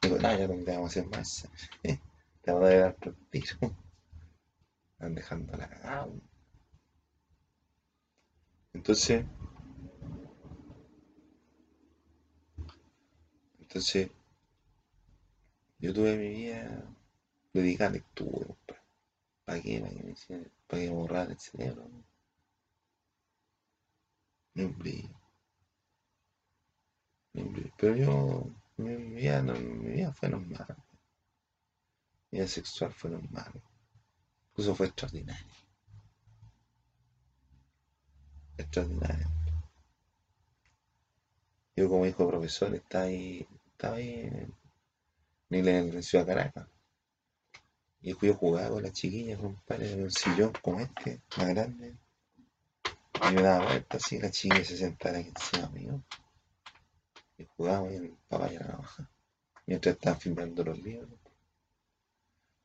[0.00, 1.46] Digo, no, ya no te vamos a hacer más.
[2.46, 2.96] Te vamos a dar
[3.30, 3.76] tiro.
[4.92, 6.08] Están dejando la cagada.
[8.72, 9.24] Entonces,
[13.58, 14.10] Entonces,
[15.80, 16.82] yo tuve mi vida
[17.52, 18.54] dedicada a lectura,
[19.44, 19.80] ¿Para qué?
[19.80, 21.90] ¿Para qué ¿Para qué borrar el cerebro?
[24.54, 25.20] Un brillo.
[27.76, 30.85] Pero yo, mi, vida, no, mi vida fue normal.
[32.36, 33.50] Vida sexual fue normal.
[34.50, 35.46] Incluso fue extraordinario.
[38.58, 39.26] Extraordinario.
[41.74, 44.30] Yo como hijo de profesor estaba ahí estaba ahí
[45.50, 46.68] en, en, Ciudad Caracas.
[48.02, 51.96] Y yo jugaba con las chiquillas, compadre, en un sillón como este, más grande.
[53.30, 56.04] Y me daba vuelta así, las chiquillas se sentaban aquí encima mío.
[57.38, 59.10] Y jugábamos y el papá y la navaja.
[59.64, 61.25] Mientras estaban filmando los libros.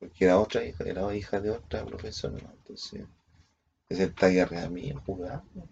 [0.02, 2.52] Porque era otra hija, era hija de otra profesora, ¿no?
[2.52, 3.06] Entonces,
[3.88, 5.68] se sentaba ahí arriba de mí jugando.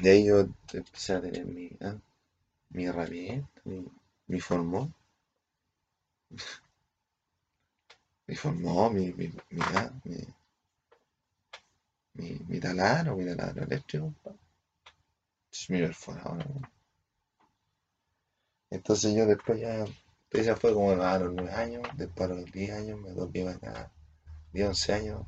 [0.00, 1.96] De ahí yo empecé a tener mi, ah,
[2.70, 3.84] mi herramienta, mi,
[4.28, 4.92] mi formó.
[8.28, 10.16] Mi formó, mi, mi, mi, ah, mi,
[12.16, 14.12] mi, mi taladro, mi taladro eléctrico.
[15.54, 16.46] Es mi perforadora.
[18.70, 19.84] Entonces yo después ya,
[20.30, 23.92] esa fue como a los 9 años, después a los 10 años me volví acá,
[24.52, 25.26] 10, 11 años,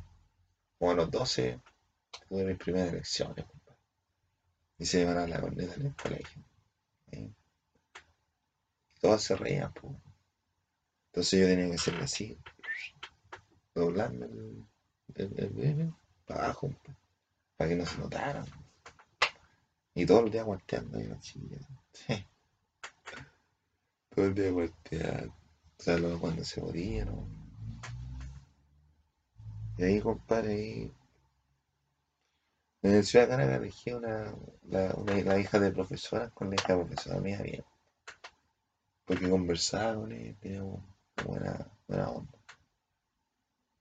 [0.79, 1.61] como a los 12,
[2.29, 3.47] tuve mis primeras elecciones
[4.79, 6.45] y se llevan a la corneta en el colegio.
[7.13, 7.31] ¿eh?
[9.01, 9.95] Todos se reían, pues.
[11.07, 12.39] Entonces yo tenía que hacerle así,
[13.75, 14.67] doblando el,
[15.17, 15.95] el,
[16.27, 16.71] para abajo,
[17.57, 18.47] para que no se notaran.
[19.95, 21.59] Y todo el día guanteando ahí la chilla.
[22.07, 22.38] Todo
[24.25, 25.35] el día guanteando.
[25.79, 27.29] O sea, luego cuando se moría, ¿no?
[29.79, 30.93] Y ahí, compadre, ahí
[32.83, 34.35] en el Ciudad Caracas elegí una,
[34.69, 37.65] la, una, hija de profesora con la hija de profesora mía bien.
[39.05, 40.85] Porque conversaba con ella, tenía una
[41.25, 42.39] buena, buena onda.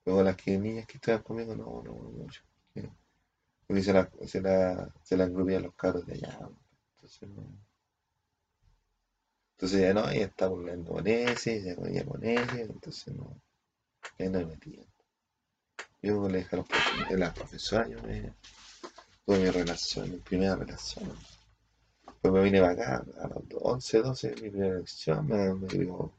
[0.05, 2.41] Luego las que niñas que estaban conmigo no, no, mucho.
[3.67, 6.39] Porque se la, se la, se la los carros de allá.
[6.95, 7.66] Entonces no.
[9.57, 13.41] Entonces ya no, ella estaba volviendo con ese, ella con ella con ese, entonces no,
[14.19, 14.83] ya no me metía.
[15.99, 16.63] Yo con la hija
[17.09, 18.35] de la profesora, yo me,
[19.25, 21.11] fue mi relación, mi primera relación.
[22.21, 25.67] Pues me vine para acá a los 11, 12, mi primera relación, me, me,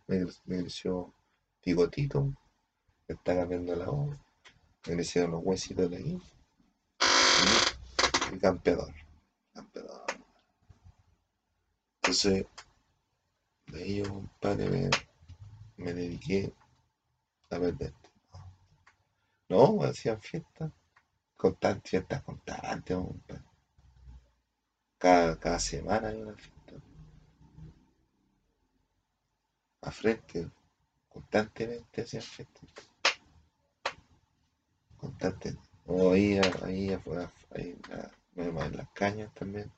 [0.09, 1.15] me, me creció
[1.65, 4.17] bigotito, me está cambiando la voz,
[4.89, 6.21] me crecieron los huesitos de aquí.
[8.35, 8.93] y campeador.
[9.55, 10.07] Campeador.
[12.03, 12.47] Entonces,
[13.73, 14.91] de ahí yo, compadre, me,
[15.77, 16.53] me dediqué
[17.51, 17.93] a perder.
[19.49, 20.71] No, hacían fiestas,
[21.37, 22.99] constantes, constantes.
[24.99, 26.75] Cada, cada semana hay una fiesta.
[29.83, 30.51] A frente,
[31.09, 32.69] constantemente hacían fiestas.
[34.97, 35.69] Constantemente.
[35.87, 37.79] O ahí, ahí afuera, ahí,
[38.37, 39.73] en las cañas también.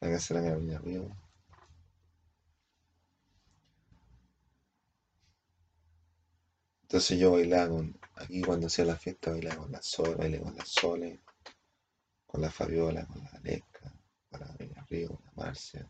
[0.00, 1.27] La casa de la Carolina Río.
[6.98, 10.56] Entonces yo bailaba con, aquí cuando hacía la fiesta bailaba con la Sol, bailé con
[10.56, 11.20] la Sole,
[12.26, 13.92] con la Fabiola, con la Aleca,
[14.28, 15.88] con la Río, con la Marcia,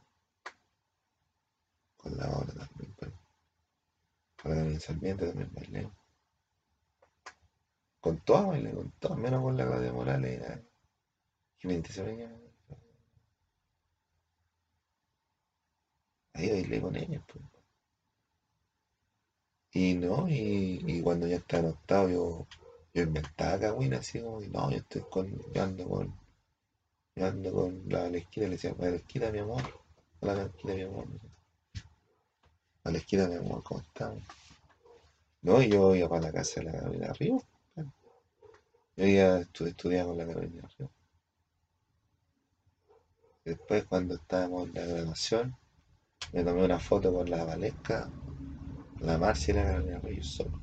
[1.97, 3.11] con la Hora también, pues.
[4.43, 5.91] con la Carolina Sarmiento también bailé.
[8.01, 10.63] Con todas bailé, con todas, menos con la Claudia Morales y la
[16.35, 17.58] Ahí bailé con ella, pues.
[19.73, 22.47] Y no, y, y cuando ya estaba en octavo, yo,
[22.95, 26.15] yo inventaba cagüina así como, no, yo estoy con, yo ando con,
[27.15, 29.63] yo ando con la esquina, le decía, la esquina mi amor,
[30.21, 31.07] la esquina mi amor,
[32.85, 34.23] a la esquina mi amor, ¿cómo estamos?
[35.43, 37.43] No, y yo iba para la casa de la Carolina Río.
[38.97, 40.91] Yo estudiar estudiar con la Carolina Río.
[43.45, 45.57] Después, cuando estábamos en la graduación,
[46.33, 48.11] me tomé una foto con la Valesca,
[49.01, 50.61] la Marcia y la Carolina Río solo.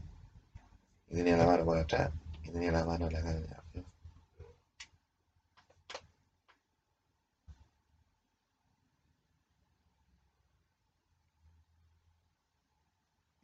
[1.10, 2.12] Y tenía la mano por atrás
[2.44, 3.86] y tenía la mano en la Carolina Río.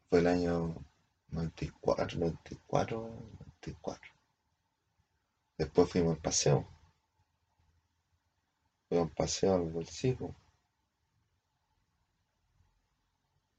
[0.09, 0.75] Fue el año
[1.29, 2.97] 94, 94,
[3.61, 4.11] 94.
[5.57, 6.67] Después fuimos al paseo.
[8.89, 10.35] Fuimos al paseo al bolsillo.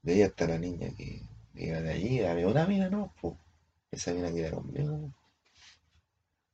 [0.03, 1.21] De ahí hasta la niña que
[1.55, 3.13] iba de allí, había una mina, ¿no?
[3.19, 3.35] Pues,
[3.91, 5.11] esa mina que era conmigo.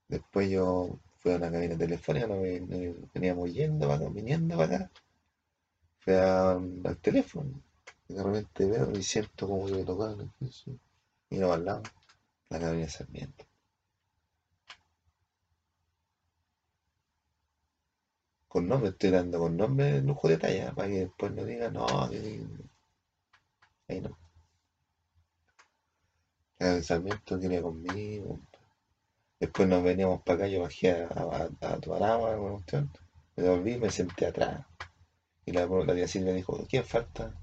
[0.07, 2.41] Después yo fui a una cabina telefónica, no,
[3.13, 4.91] veníamos yendo para acá, viniendo para acá.
[5.99, 7.61] Fui al teléfono.
[8.07, 10.31] Y de repente veo y siento como que me tocaban
[11.29, 11.83] Y no al lado,
[12.49, 13.45] la cabina de Sarmiento.
[18.47, 22.09] Con nombre, estoy dando con nombre lujo de talla, para que después no digan, no,
[22.09, 22.43] que
[23.89, 24.17] Ahí no.
[26.59, 28.39] El Sarmiento quería conmigo.
[29.39, 32.91] Después nos veníamos para acá, yo bajé a, a, a Tuarama, cuestión.
[33.35, 34.65] Me devolví y me senté atrás.
[35.45, 37.33] Y la, la tía Silvia dijo, ¿quién falta?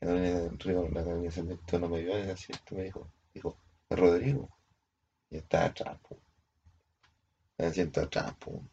[0.00, 3.56] Y la Carolina Sarmiento no me vio en el asiento, me dijo, dijo,
[3.88, 4.48] Rodrigo.
[5.30, 6.18] Y estaba atrás, pum.
[7.58, 8.68] En el atrás, pum.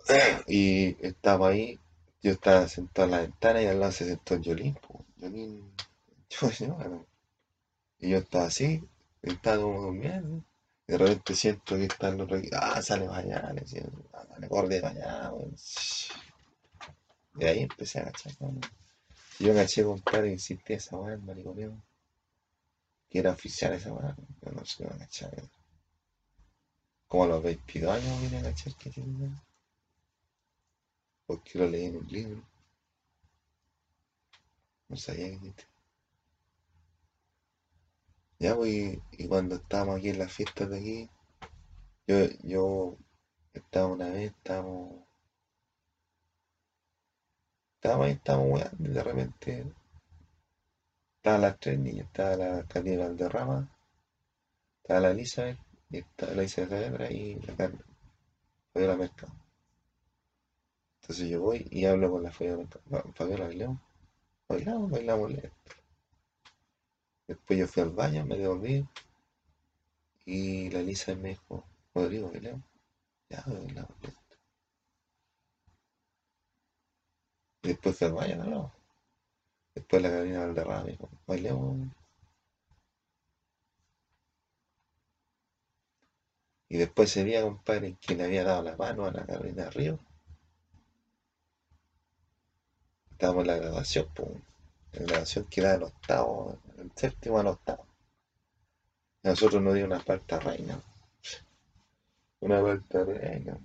[0.46, 1.78] Y estaba ahí
[2.24, 4.78] yo estaba sentado en la ventana y al lado se sentó Jolín.
[5.20, 5.74] Jolín,
[7.98, 8.82] y yo estaba así,
[9.20, 10.42] estaba como durmiendo.
[10.88, 13.82] Y de repente siento que está el otro ah, sale mañana, le decía,
[14.38, 15.32] me acordé de mañana.
[17.38, 18.32] Y ahí empecé a agachar.
[19.38, 21.76] Y yo agaché, compadre, que existía esa weá, el mariconeo.
[23.10, 25.30] Que era oficial esa weá, yo no sé qué agachar.
[27.06, 29.30] Como a los 22 años vine a agachar que tiene
[31.26, 32.42] porque lo leí en un libro.
[34.88, 35.54] No sabía que.
[38.38, 41.10] Ya, pues, y, cuando estábamos aquí en las fiestas de aquí,
[42.06, 42.96] yo, yo
[43.54, 45.04] estaba una vez, estábamos,
[47.76, 49.74] estábamos ahí, estábamos weando, y de repente
[51.16, 53.68] estaban las tres niñas, estaba la Katy Valderrama,
[54.82, 55.58] estaba la Elizabeth,
[55.90, 57.84] y estaba la Isabel y la Carmen,
[58.74, 59.43] la Mercado.
[61.04, 63.78] Entonces yo voy y hablo con la Fabiola León.
[64.48, 65.50] Bailamos, bailamos lento.
[67.28, 68.88] Después yo fui al baño, me devolví.
[70.24, 71.62] Y la Elisa me dijo,
[71.94, 72.64] Rodrigo, bailamos.
[73.28, 74.36] Ya, bailamos lento.
[77.62, 78.72] Después fui al baño, no.
[79.74, 81.86] Después la Carolina Valderrama dijo, bailemos.
[86.70, 89.98] Y después ese día, compadre, que le había dado la mano a la Carolina Río
[93.24, 94.28] estábamos en la grabación, pues,
[94.92, 97.86] en la grabación que era el octavo, el séptimo al octavo.
[99.22, 100.78] Y nosotros nos dio una falta reina.
[102.40, 103.58] Una falta reina.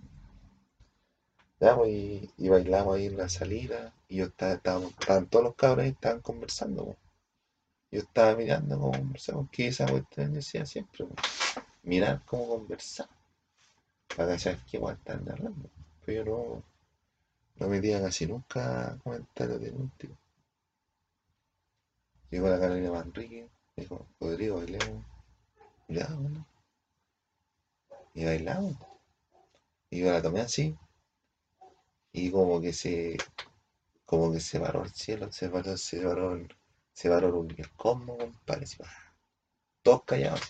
[1.58, 1.90] Pues,
[2.38, 3.94] y, bailamos ahí en la salida.
[4.08, 6.96] Y yo estaba, estaban todos los cabros ahí, estaban conversando.
[7.92, 11.06] Yo estaba mirando cómo conversamos, que esa cuestión decía siempre.
[11.06, 11.20] Pues,
[11.84, 13.10] mirar cómo conversar.
[14.16, 15.70] para cachar qué igual están hablando.
[16.06, 16.64] Pero yo no,
[17.60, 20.16] no me diga casi nunca comentarios de un tipo.
[22.32, 25.04] Llegó la Carolina Manrique, dijo, Rodrigo, bailemos.
[25.88, 26.08] Ya.
[28.14, 28.76] Y bailamos.
[29.90, 30.78] Y yo la tomé así.
[32.14, 33.18] Y como que se.
[34.06, 36.56] Como que se paró el cielo, se paró, se paró el,
[36.94, 38.66] se paró el, el cosmos, compadre.
[39.84, 40.42] Todos callados.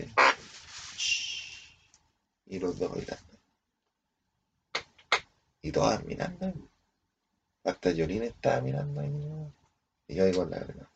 [0.98, 1.78] Shhh.
[2.48, 3.40] Y los dos bailando.
[5.62, 6.69] Y todas mirando.
[7.64, 9.10] Hasta Yolín estaba mirando ahí.
[9.10, 9.54] ¿no?
[10.08, 10.90] Y yo con la verdad.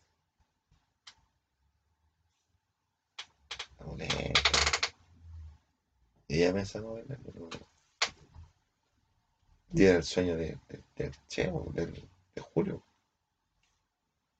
[6.28, 7.20] Y ella me sacó a bailar.
[7.26, 7.50] pero
[9.74, 11.12] Y era el sueño de, de, de
[11.74, 12.84] del- de, Julio.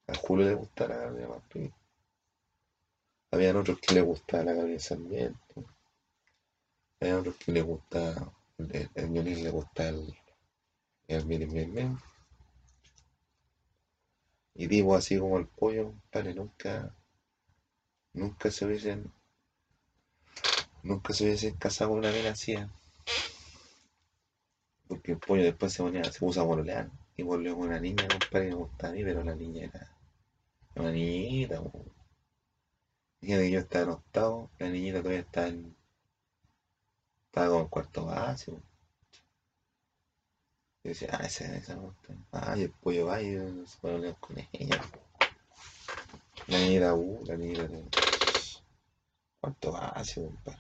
[0.08, 1.74] A Julio le gustaba la Gabriela Manrique.
[3.32, 5.66] Habían otros que le gustaba la Gabriela Sarmiento.
[7.00, 10.16] Habían otros que le gustaba, el, el violín le gustaba el,
[11.10, 12.00] el miren, miren.
[14.56, 16.96] Y tipo así como el pollo, compadre, nunca,
[18.14, 19.12] nunca se hubiesen,
[20.84, 22.54] nunca se hubiesen casado con una mina así.
[22.54, 22.68] ¿eh?
[24.88, 28.08] Porque el pollo después se ponía, se puso a bololear y volvió con una niña,
[28.08, 29.96] compadre, me gustaba a mí, pero la niña era
[30.76, 31.62] una niñita.
[33.22, 35.76] Fíjate que yo estaba en octavo, la niñita todavía estaba en,
[37.26, 38.62] estaba como en cuarto básico.
[40.84, 42.14] Y decía, ah, me gusta.
[42.34, 44.82] Ah, y el pollo va y se pone a hablar con ella.
[46.48, 47.86] La niñita, uh, la niñita de
[49.40, 50.60] cuarto básico, compadre.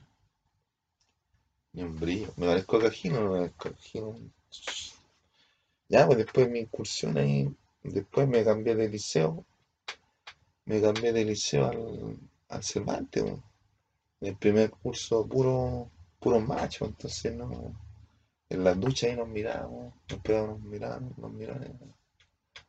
[1.73, 2.33] Ni un brillo.
[2.37, 4.19] Me parezco a Cajino, no me parezco Cajino.
[5.89, 7.53] Ya, pues después de mi incursión ahí,
[7.83, 9.45] después me cambié de liceo.
[10.65, 12.17] Me cambié de liceo al,
[12.47, 13.43] al Cervantes, po.
[14.21, 17.75] En el primer curso puro, puro macho, entonces no.
[18.53, 21.75] En las duchas ahí nos mirábamos, nos pegábamos, nos mirábamos, nos mirábamos,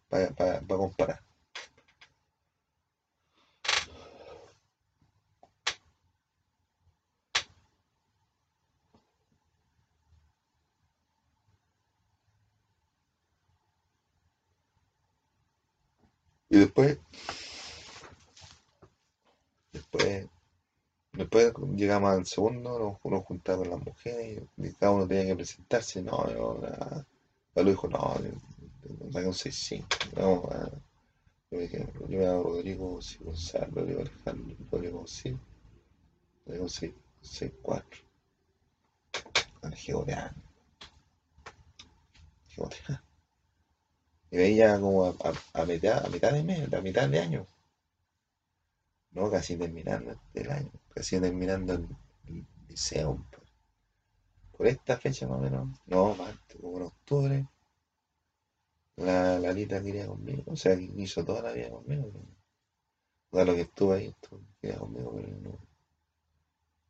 [0.08, 1.20] para comparar.
[16.48, 16.98] Y después,
[21.38, 26.02] después llegamos al segundo, nos, nos juntamos las mujeres y cada uno tenía que presentarse.
[26.02, 27.04] No, yo, la,
[27.52, 28.14] Pablo dijo, no,
[29.12, 29.84] saqué un 6-5.
[30.16, 30.70] Vamos a,
[31.50, 35.36] yo dije, yo me llamo Rodrigo Gonzalo, Rodrigo Alejandro, Rodrigo sí,
[36.46, 37.82] Rodrigo 6-4.
[39.72, 40.34] Georeano.
[42.48, 43.02] Georeano.
[44.30, 47.46] Y ya como a, a, a mitad, a mitad de mes, a mitad de año.
[49.14, 51.88] No, casi terminando el año, casi terminando el,
[52.26, 53.16] el liceo.
[53.30, 53.44] Por,
[54.56, 57.48] por esta fecha más o menos, no, más, como en octubre,
[58.96, 62.10] la, la Lita quería conmigo, o sea, hizo toda la vida conmigo.
[63.30, 65.58] O sea, lo que estuvo ahí, estuvo, quería conmigo, pero no.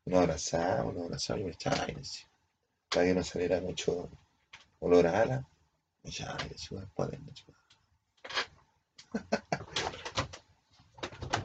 [0.07, 2.25] Nos abrazamos, nos y me echaba aire, así,
[2.91, 4.11] para que no saliera mucho
[4.81, 5.49] olor a ala.
[6.03, 6.57] Me echaba aire,
[6.95, 7.59] pues me echaba,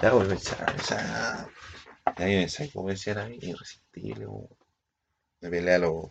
[0.02, 1.50] me echaba.
[2.18, 4.50] Y ahí me sacó, me decían a mí, irresistible, como,
[5.42, 6.10] me peleé a los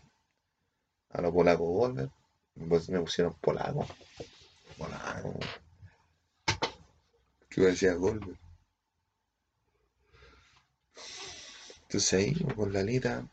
[1.11, 2.13] a los polacos Golden,
[2.55, 3.87] me pusieron polaco,
[4.77, 5.39] polaco,
[7.57, 8.39] me decía Golden.
[11.83, 13.27] Entonces ahí, con la lita,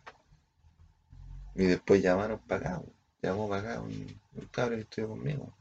[1.53, 2.81] y después llamaron para acá,
[3.21, 5.53] llamó para acá un, un cabrón que estuvo conmigo.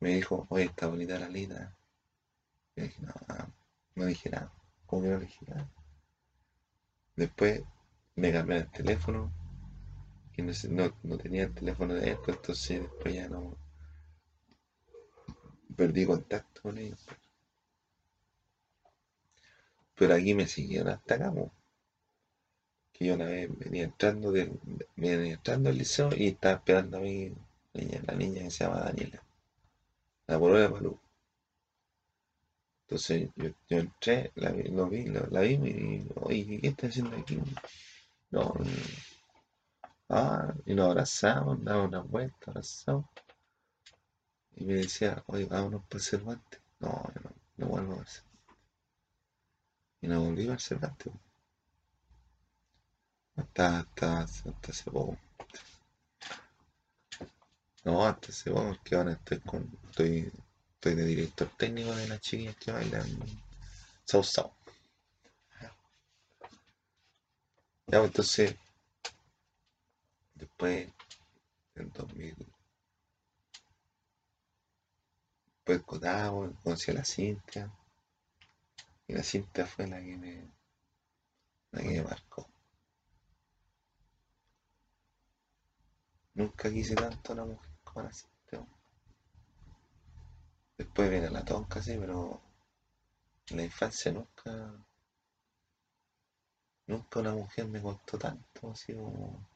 [0.00, 1.73] Me dijo, oye, está bonita la lita.
[2.76, 4.52] No, dije nada,
[4.86, 5.70] como que no dije nada.
[7.14, 7.62] Después
[8.16, 9.32] me cambié el teléfono,
[10.36, 13.56] y no, tenía el teléfono de esto, entonces después ya no
[15.76, 17.06] perdí contacto con ellos.
[19.94, 21.52] Pero aquí me siguieron hasta acá, po.
[22.92, 24.58] que yo una vez venía entrando del,
[24.96, 27.32] venía entrando al liceo y estaba esperando a mi
[27.74, 29.22] niña, la niña que se llama Daniela,
[30.26, 31.03] la polola de Malú.
[32.94, 37.40] Entonces yo, entré, la lo vi, la, vi y oye, ¿qué está haciendo aquí?
[38.30, 38.54] No,
[40.10, 43.06] ah, y nos abrazamos, damos una vuelta, abrazamos.
[44.54, 46.60] Y me decía, oye, vámonos para el Cervantes.
[46.78, 48.56] No, no, no vuelvo a Cervantes.
[50.00, 51.12] Y no volví al Cervantes.
[53.34, 55.18] Hasta, hasta, hasta hace poco.
[57.82, 60.32] No, hasta hace poco, porque ahora estoy con, estoy,
[60.84, 63.08] estoy de director técnico de las chiquillas que bailan
[64.04, 64.52] South South.
[67.86, 68.56] Ya, pues, entonces,
[70.34, 70.92] Después,
[71.76, 72.34] en 2000,
[75.54, 77.72] después Cotabo, conocí a la Cintia.
[79.06, 80.50] Y la Cintia fue la que me,
[81.70, 82.46] la que me marcó.
[86.34, 88.33] Nunca quise tanto a una mujer como la Cintia.
[90.78, 92.40] Después viene la tonca, sí, pero
[93.50, 94.72] en la infancia nunca,
[96.86, 99.46] nunca una mujer me costó tanto, así como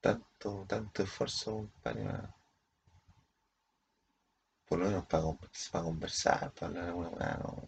[0.00, 2.32] tanto, tanto esfuerzo para,
[4.68, 5.24] por lo menos para,
[5.72, 7.66] para conversar, para hablar alguna mano.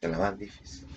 [0.00, 0.88] Es la más difícil.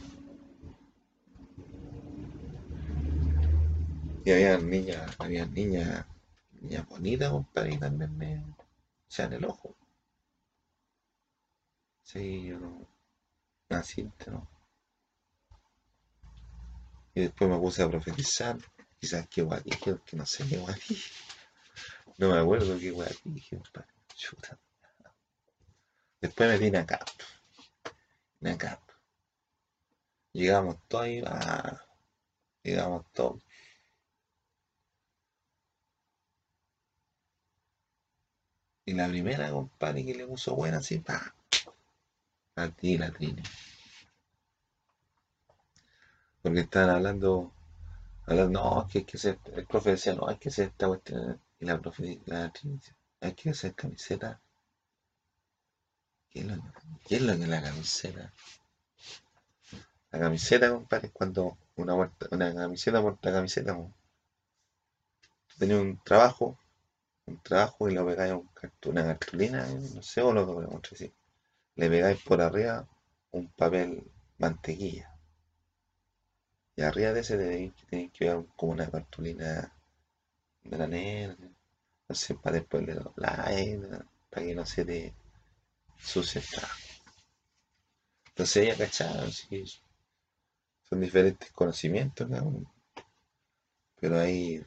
[4.26, 6.06] Y había niñas, había niñas,
[6.62, 8.44] niñas bonitas, compadre, también me
[9.14, 9.76] echan el ojo.
[12.02, 12.88] Sí, yo no.
[13.70, 14.48] Naciente, ¿no?
[17.14, 18.58] Y después me puse a profetizar.
[19.00, 20.76] Quizás qué guay dije, que no sé qué guay.
[22.18, 23.62] No me acuerdo qué guay dije.
[26.20, 27.00] Después me vine acá.
[28.44, 28.80] Acá.
[30.32, 31.24] Llegamos todos ahí.
[31.26, 31.82] Ah,
[32.64, 33.42] llegamos todos.
[38.86, 41.34] Y la primera, compadre, que le puso buena así, pa.
[42.56, 43.42] A ti, la Trini.
[46.42, 47.52] Porque estaban hablando,
[48.26, 50.88] hablando, no, es que hay que hacer, el profe decía, no, hay que hacer esta
[50.88, 51.40] cuestión.
[51.60, 54.40] Y la profe, la Trini dice, hay que hacer camiseta.
[56.30, 56.56] ¿Qué es lo,
[57.08, 58.34] qué es, lo que es la camiseta?
[60.12, 63.78] La camiseta, compadre, es cuando una, una camiseta muerta camiseta,
[65.58, 66.58] tenía un trabajo
[67.26, 68.42] un trabajo y lo pegáis a
[68.86, 71.14] una cartulina, no sé, o lo que podemos decir.
[71.76, 72.88] Le pegáis por arriba
[73.32, 74.04] un papel
[74.38, 75.10] mantequilla.
[76.76, 77.74] Y arriba de ese tenéis,
[78.12, 79.72] que ver como una cartulina
[80.64, 81.38] nena,
[82.10, 83.80] no sé, para después le dobláis,
[84.30, 85.14] para que no se te
[86.00, 86.48] sucie el
[88.30, 89.66] Entonces ella cachaba, sí,
[90.90, 92.28] son diferentes conocimientos.
[94.00, 94.64] Pero ahí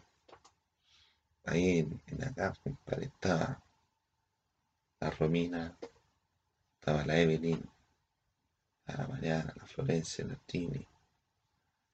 [1.46, 3.62] ahí en, acá, compadre, estaba
[5.00, 5.76] la Romina,
[6.74, 7.64] estaba la Evelyn,
[8.86, 10.86] la Mariana, la Florencia, la Tini,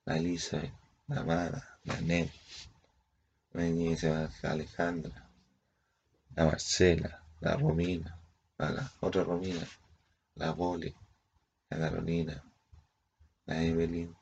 [0.04, 0.72] la Elizabeth,
[1.08, 2.30] la Mara, la Nel,
[3.52, 5.28] la Alejandra,
[6.34, 8.18] la Marcela, la Romina,
[8.58, 9.66] la otra Romina,
[10.36, 10.94] la Boli,
[11.68, 12.42] la Carolina,
[13.46, 14.14] la Evelyn,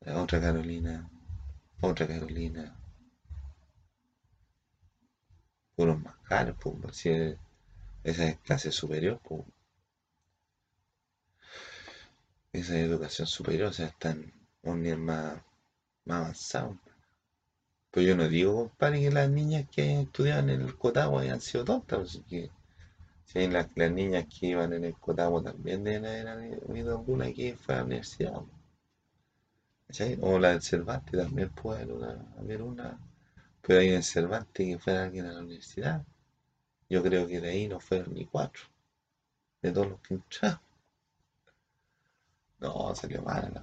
[0.00, 1.08] la otra Carolina,
[1.80, 2.77] otra Carolina,
[5.78, 7.10] unos más caros, pues, si
[8.04, 9.42] esa es clase superior, pues.
[12.52, 15.42] Esa es educación superior, o sea, están un nivel más,
[16.04, 16.78] más avanzado.
[17.90, 21.64] Pues yo no digo, compadre, que las niñas que estudiaban en el Cotabo hayan sido
[21.64, 22.50] tontas, así que
[23.48, 27.78] las, niñas que iban en el Cotabo también deben haber habido alguna que fue a
[27.78, 28.42] la universidad.
[30.20, 32.98] O la del Cervantes también puede haber una
[33.68, 36.02] pero hay en Cervantes que fuera alguien a la universidad.
[36.88, 38.62] Yo creo que de ahí no fueron ni cuatro.
[39.60, 40.60] De todos los que entraron.
[42.60, 43.62] No, salió mal la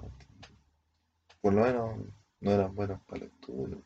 [1.42, 1.98] Por lo menos
[2.40, 3.82] no eran buenos para el estudio.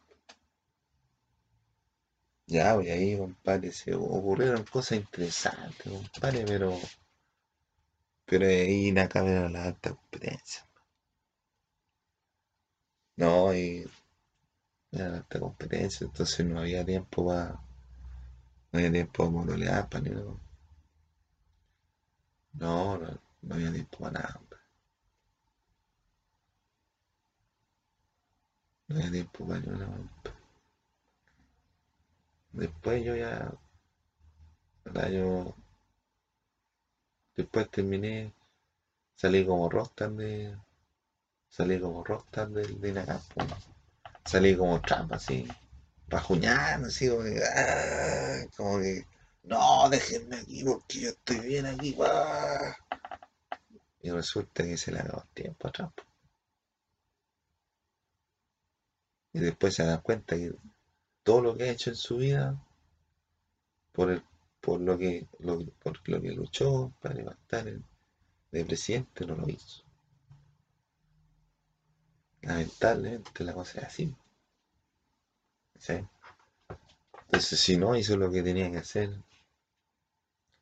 [2.48, 6.78] Ya, voy ahí, compadre, se ocurrieron cosas interesantes, compadre, pero.
[8.26, 10.68] Pero ahí no acaba la alta competencia.
[13.16, 13.90] No, y
[14.92, 17.60] era competencia, entonces no había tiempo para.
[18.72, 20.40] No había tiempo para mololear, para ni no.
[22.54, 24.42] No, no, había tiempo para nada,
[28.88, 30.10] No había tiempo para nada.
[32.52, 33.52] Después yo ya.
[35.12, 35.56] yo.
[37.36, 38.34] Después terminé.
[39.16, 40.58] Salí como rockstar de.
[41.50, 43.42] Salí como rockstar de, de Inacampo
[44.26, 45.48] salí como trampa, así,
[46.08, 49.06] rajuñando, así, como que, ah, como que,
[49.44, 51.96] no, déjenme aquí porque yo estoy bien aquí,
[54.02, 56.04] Y resulta que se le acabó el tiempo a trampa.
[59.34, 60.54] Y después se da cuenta que
[61.24, 62.60] todo lo que ha hecho en su vida,
[63.92, 64.24] por, el,
[64.62, 67.84] por, lo, que, lo, por lo que luchó para levantar el,
[68.52, 69.84] de presidente, no lo hizo.
[72.42, 74.16] Lamentablemente la cosa es así.
[77.26, 79.12] Entonces, si no hizo lo que tenía que hacer,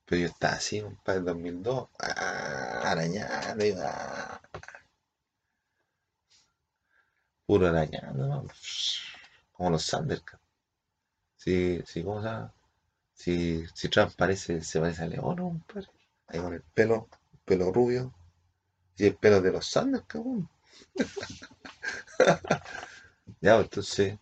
[0.06, 2.82] pero yo estaba así, compadre, en 2002, ¡ah!
[2.92, 3.66] arañando,
[7.46, 8.48] puro arañando,
[9.54, 10.24] como los Sanders.
[11.36, 12.30] Si, si, ¿cómo se?
[13.14, 15.62] Si, si Trump parece, se parece a León, ¿no?
[16.28, 17.08] Ahí con el pelo,
[17.46, 18.14] pelo rubio.
[18.98, 20.50] Y el pelo de los Sanders, cabrón.
[23.42, 24.18] ya, pues, entonces.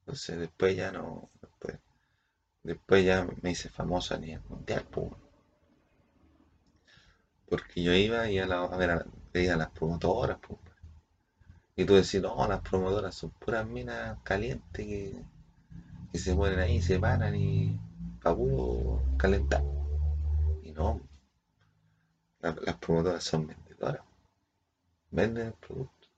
[0.00, 1.30] Entonces después ya no.
[1.40, 1.78] Después,
[2.64, 5.10] después ya me hice famoso a nivel mundial, pues.
[7.46, 9.04] Porque yo iba y a, la, a ver a,
[9.58, 10.58] las promotoras, pues.
[11.76, 15.20] Y tú decís, no, las promotoras son puras minas calientes que,
[16.12, 17.78] que se ponen ahí, se paran y
[18.22, 19.62] puro calentar.
[20.62, 21.00] Y no,
[22.42, 23.46] la- las promotoras son
[25.10, 26.08] venden el producto.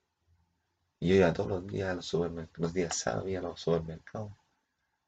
[1.01, 4.33] Yo iba todos los días a los supermercados, los días sábados iba a los supermercados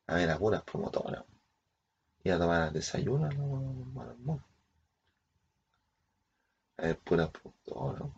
[0.06, 1.24] a ver a puras promotoras.
[2.24, 3.30] Iba a tomar desayuno a
[4.02, 4.38] a
[6.76, 8.10] a ver puras promotoras.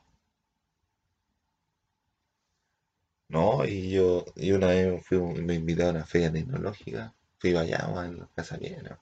[3.29, 7.87] No, y yo, y una vez fui, me invitaron a una feria tecnológica, fui allá
[8.05, 9.01] en la Casa Viena,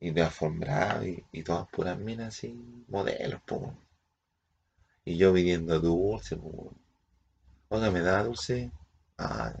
[0.00, 2.52] y de alfombrado, y, y todas puras minas así,
[2.88, 3.74] modelos, po.
[5.04, 6.74] Y yo pidiendo dulce, po.
[7.68, 8.70] Oiga, ¿me da dulce?
[9.18, 9.52] Ah,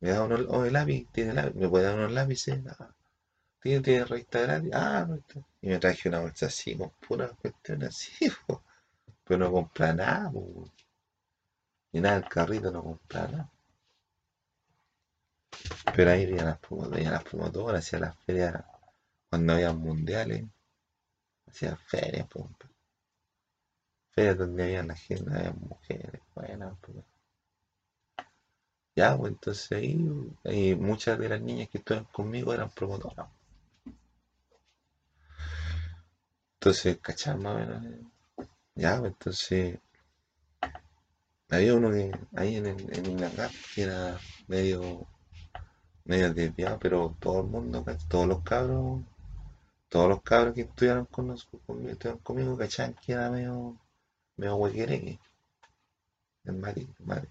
[0.00, 1.06] ¿me da unos, oh, lápiz?
[1.12, 1.54] ¿Tiene lápiz?
[1.54, 2.60] ¿Me puede dar unos lápices?
[2.66, 2.94] Ah,
[3.60, 4.70] ¿tiene, tiene revista gratis?
[4.74, 5.08] Ah.
[5.62, 8.62] Y me traje una bolsa así, con puras cuestiones así, po.
[9.24, 10.70] Pero no compra nada, po.
[11.92, 13.50] Y nada, el carrito no compra nada.
[15.94, 18.64] Pero ahí iban las promotoras, iban las promotoras, hacían las ferias
[19.28, 20.44] cuando había mundiales,
[21.46, 22.46] hacían ferias, pues,
[24.18, 26.96] ferias donde había la gente, había mujeres, buenas, pues.
[28.96, 29.70] Ya, pues entonces
[30.44, 33.28] ahí, muchas de las niñas que estaban conmigo eran promotoras.
[36.54, 37.36] Entonces, ¿cachai?
[37.38, 37.84] Más o menos?
[38.74, 39.78] Ya, pues entonces,
[41.50, 45.06] había uno que ahí en, el- en Inglaterra que era medio,
[46.04, 49.02] medio desviado, pero todo el mundo, todos los cabros,
[49.88, 52.58] todos los cabros que estudiaron con nosotros, conmigo, estudiaron conmigo.
[52.58, 53.76] Que era medio,
[56.44, 57.28] el Mati, el Mati.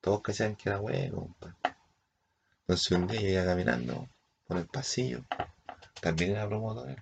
[0.00, 1.56] Todos cachaban que era hueco, compadre.
[2.60, 4.08] Entonces un día yo iba caminando
[4.46, 5.24] por el pasillo,
[6.00, 6.96] también era promotor,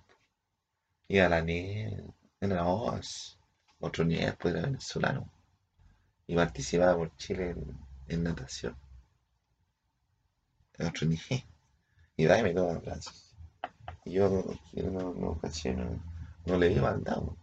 [1.09, 2.05] iba a la nieve,
[2.41, 3.39] era Oz,
[3.81, 5.31] otro nieve después era venezolano,
[6.27, 8.77] y participaba por Chile en, en natación,
[10.79, 11.47] otro nieve,
[12.17, 13.35] y va y me toma brazos.
[14.05, 16.03] Y yo, yo no, no no,
[16.45, 17.39] no le vi mandado.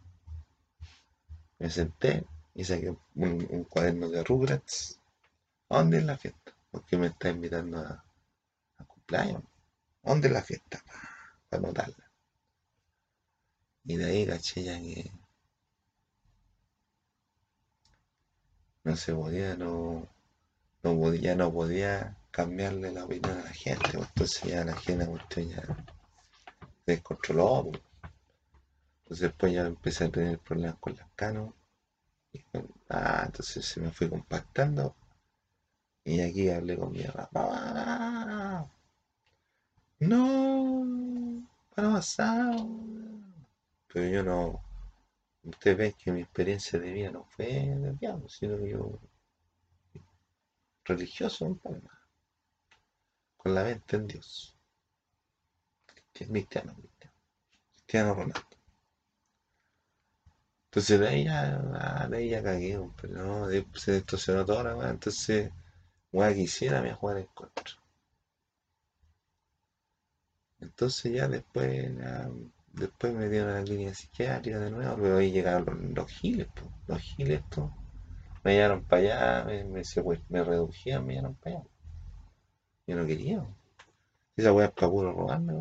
[1.61, 4.99] Me senté y saqué un, cuaderno de Rugrats.
[5.69, 6.51] ¿A dónde es la fiesta?
[6.71, 8.03] Porque me está invitando a,
[8.79, 9.43] a cumpleaños.
[10.03, 10.83] ¿A dónde es la fiesta?
[11.47, 12.09] Para anotarla.
[13.83, 15.11] Y de ahí caché ya que
[18.83, 20.07] no se podía, no,
[20.81, 23.91] no podía, no podía cambiarle la opinión a la gente.
[23.93, 27.69] pues, entonces ya la gente ya se descontroló.
[27.69, 27.90] pues.
[29.11, 31.53] Entonces después ya empecé a tener problemas con las canos.
[32.89, 34.95] Ah, entonces se me fue compactando.
[36.05, 37.01] Y aquí hablé con mi.
[37.05, 38.69] "Papá,
[40.01, 42.67] No, para pasado.
[43.93, 44.61] Pero yo no.
[45.43, 48.99] Ustedes ven que mi experiencia de vida no fue desviado, sino que yo
[50.85, 51.81] religioso, compadre,
[53.35, 54.55] con la mente en Dios.
[56.13, 56.75] Cristiano, cristiano,
[57.75, 58.50] cristiano Ronaldo.
[60.71, 64.63] Entonces de ahí ya, ah, de ahí ya cagué, compadre, no, de se distorsionó toda
[64.63, 64.89] la weá.
[64.89, 65.51] Entonces,
[66.13, 67.75] weá que hiciera me jugar en contra.
[70.61, 71.91] Entonces ya después,
[72.71, 76.47] después me dieron a la clínica psiquiátrica de nuevo, pero ahí llegaron los, los giles,
[76.87, 77.41] los giles.
[78.43, 79.83] Me llevaron para allá, me, me,
[80.29, 81.65] me redujían, me llevaron para allá.
[82.85, 83.43] Yo no quería.
[84.35, 85.53] Esa weá es para puro robarme.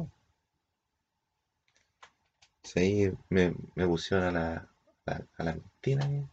[2.62, 4.69] Entonces ahí me, me pusieron a la,
[5.10, 6.28] a, a la ¿eh?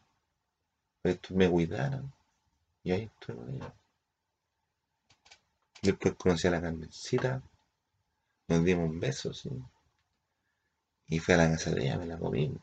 [1.04, 2.14] Esto me cuidaron.
[2.84, 3.74] Y ahí estoy con.
[5.82, 7.42] Después conocí a la Carmencita,
[8.48, 9.50] nos dimos un beso, sí.
[11.08, 12.56] Y fui a la casa de ella, me la comí.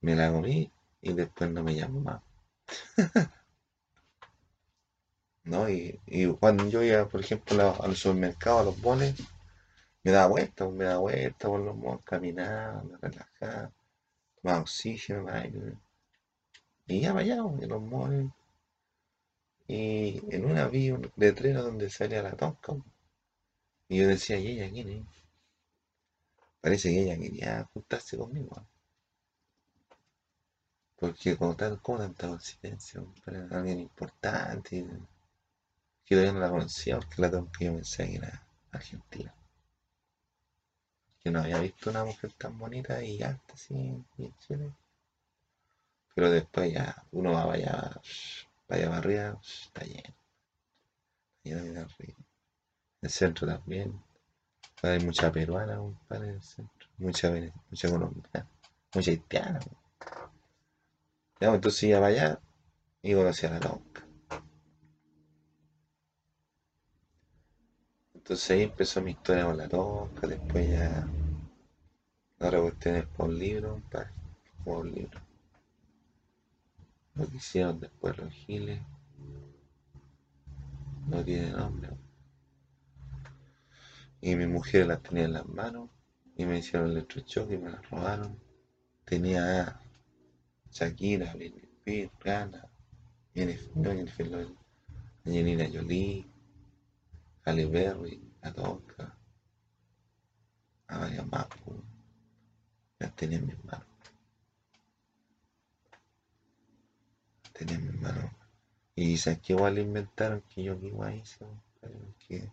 [0.00, 0.70] Me la comí
[1.02, 2.22] y después no me llamó más.
[5.44, 5.68] ¿No?
[5.68, 9.14] Y, y cuando yo iba, por ejemplo, a, a los supermercados, a los boles,
[10.04, 13.72] me daba vuelta, me daba vuelta por los caminaba, me relajaba,
[14.46, 15.76] tomaba oxígeno, aire.
[16.86, 18.32] Y ya allá, en los malls.
[19.66, 22.74] Y en una vi un letrero donde salía la tonca.
[23.88, 25.06] Y yo decía, ¿y ella quién es?
[26.60, 28.64] Parece que ella quería juntarse conmigo.
[30.96, 33.02] Porque como tal, ¿cómo tanta coincidencia?
[33.24, 34.86] Para alguien importante,
[36.04, 39.35] que todavía no la conocía, porque la que yo pensé que era argentina.
[41.26, 44.72] Que no había visto una mujer tan bonita y alta así en Chile.
[46.14, 48.00] Pero después ya uno va allá,
[48.68, 50.14] vaya para arriba, está lleno.
[51.42, 52.18] Lleno de arriba.
[53.02, 54.00] El centro también.
[54.82, 56.88] Hay mucha peruana, compadre, en el centro.
[56.98, 57.32] Mucha,
[57.70, 58.48] mucha colombiana.
[58.94, 59.58] Mucha haitiana.
[61.40, 62.40] Pues, entonces iba para allá
[63.02, 64.05] y conocí a la tonca.
[68.26, 71.06] Entonces ahí empezó mi historia con la tonca, después ya.
[72.40, 74.10] Ahora cuestión es por un libro, compadre.
[74.64, 75.20] Por un libro.
[77.14, 78.82] Lo que hicieron después los giles.
[81.06, 81.90] No tiene nombre.
[84.20, 85.88] Y mi mujer las tenía en las manos
[86.34, 88.40] y me hicieron el electrochoque y me las robaron.
[89.04, 89.80] Tenía
[90.72, 92.68] Shakira, Britney Spears, Rihanna,
[93.32, 94.48] Jennifer
[95.24, 96.26] Angelina Jolie,
[97.46, 99.16] Halle Berry, La Toca,
[100.88, 101.46] a varias más,
[102.98, 103.86] las tenía en mis manos.
[107.52, 108.32] Tenía en mis manos.
[108.96, 111.46] Y sabes que igual inventaron que yo que igual hice,
[112.26, 112.50] que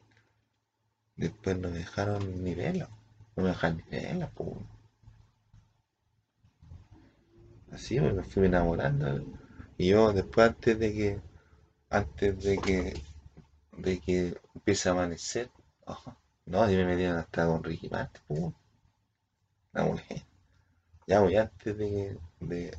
[1.15, 2.87] después no dejaron ni verla,
[3.35, 4.57] no me dejaron ni verla, pues.
[7.71, 9.25] Así me fui enamorando.
[9.75, 11.21] Y yo después antes de que
[11.89, 13.01] antes de que
[13.77, 15.51] de que empiece a amanecer,
[16.45, 18.53] no, y me metieron hasta con Ricky Martin, pum.
[19.73, 20.23] La mujer.
[21.05, 22.77] Ya voy antes de, de,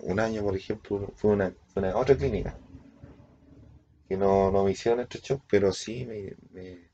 [0.00, 2.58] un año, por ejemplo, fue una, fue una otra clínica.
[4.08, 6.90] Que no, no me hicieron este shock, pero sí me, me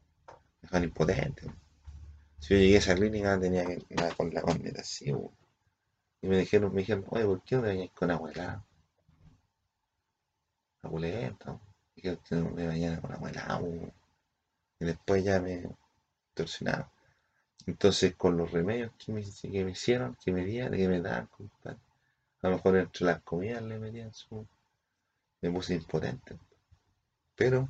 [0.61, 1.51] dejaron impotente.
[2.39, 5.11] Si yo llegué a esa clínica tenía que ir con la corneta así,
[6.21, 8.63] y me dijeron, me dijeron, oye, ¿por qué no te bañas con abuela?
[10.83, 11.59] Abuelita.
[11.97, 13.63] Dijeron que no me bañara con abuela.
[14.83, 15.63] Y después ya me
[16.35, 16.89] torsionaron.
[17.67, 19.21] Entonces, con los remedios que me,
[19.71, 21.79] hicieron, que me dieron, que me daban, compadre,
[22.43, 24.45] a lo mejor entre las comidas le metían su.
[25.41, 26.37] Me puse impotente.
[27.37, 27.69] Pero,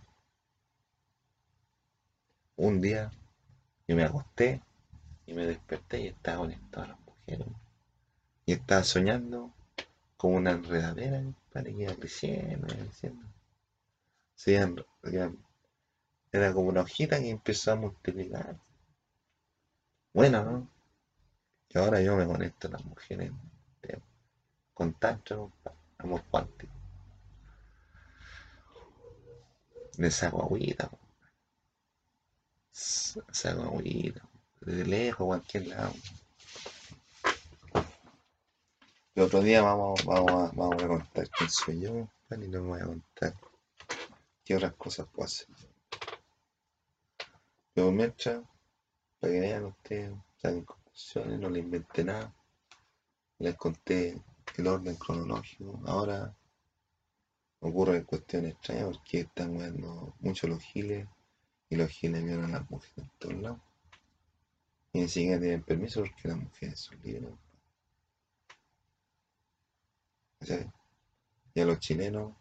[2.57, 3.13] un día,
[3.87, 4.63] yo me acosté
[5.27, 7.47] y me desperté y estaba conectado a las mujeres
[8.47, 9.53] y estaba soñando
[10.17, 13.27] con una enredadera, para que iba creciendo, iba creciendo.
[16.33, 18.59] Era como una hojita que empezó a multiplicar.
[20.15, 20.69] Bueno, ¿no?
[21.69, 23.33] Y ahora yo me conecto a las mujeres
[24.75, 25.53] con tanto
[25.99, 26.73] amor cuántico.
[29.99, 30.91] Les saco agüita,
[32.73, 34.23] saco agüita,
[34.61, 35.93] de lejos, cualquier lado.
[39.15, 42.81] El otro día vamos, vamos, a, vamos a contar quién soy yo, y les voy
[42.81, 43.35] a contar
[44.43, 45.49] qué otras cosas puedo hacer.
[47.75, 48.43] Pero mientras,
[49.19, 50.13] para que vean ustedes,
[50.43, 52.35] conclusiones, no le inventé nada.
[53.39, 54.23] Les conté
[54.57, 55.81] el orden cronológico.
[55.87, 56.35] Ahora
[57.61, 61.07] ocurren cuestiones extrañas porque están viendo mucho los giles
[61.71, 63.61] y los giles vieron a las mujeres en todos lados.
[64.93, 67.33] Y ni siquiera tienen permiso porque las mujeres son libres.
[71.55, 72.35] Y a los chilenos,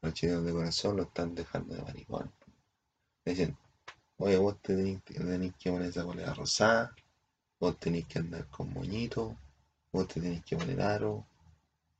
[0.00, 2.32] los chilenos de corazón lo están dejando de maricón.
[3.24, 3.56] Dicen,
[4.18, 6.94] oye, vos tenéis, que poner esa bolera rosada,
[7.60, 9.36] vos tenéis que andar con moñito,
[9.92, 11.26] vos te tenéis que poner aro,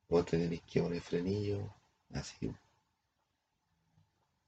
[0.09, 1.75] vos te tenéis que poner frenillo,
[2.13, 2.55] así.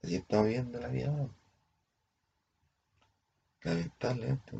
[0.02, 1.28] Así estamos viendo la vida.
[3.62, 4.52] Lamentablemente,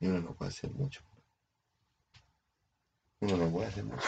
[0.00, 1.02] y uno no puede hacer mucho.
[3.20, 4.06] Uno no puede hacer mucho,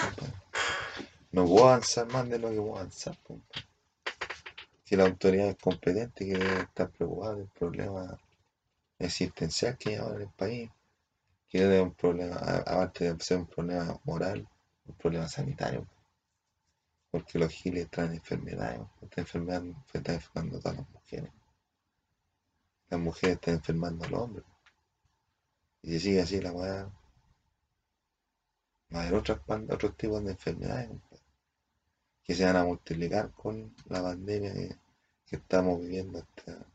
[1.33, 3.17] no puedo avanzar más de lo que puedo avanzar.
[4.89, 8.19] Si la autoridad es competente que debe estar preocupada del problema
[8.99, 10.71] existencial que hay ahora en el país,
[11.47, 14.49] que debe un problema, aparte de ser un problema moral,
[14.87, 15.87] un problema sanitario.
[17.11, 21.31] Porque los giles traen enfermedades, están enfermando, están enfermando a todas las mujeres.
[22.89, 24.45] Las mujeres están enfermando al hombre.
[25.83, 26.91] Y si sigue así la weá,
[28.95, 30.89] va a haber otros tipos de enfermedades
[32.29, 34.77] que se van a multiplicar con la pandemia que,
[35.31, 36.67] estamos viviendo hasta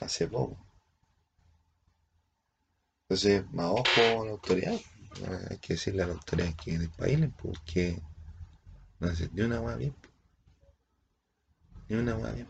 [0.00, 0.56] hace poco.
[3.02, 4.80] Entonces, más ojo a la autoridad.
[5.50, 8.00] Hay que decirle a la autoridad que país porque
[8.98, 9.94] no hace ni una hueá bien.
[11.90, 12.48] Ni una hueá bien.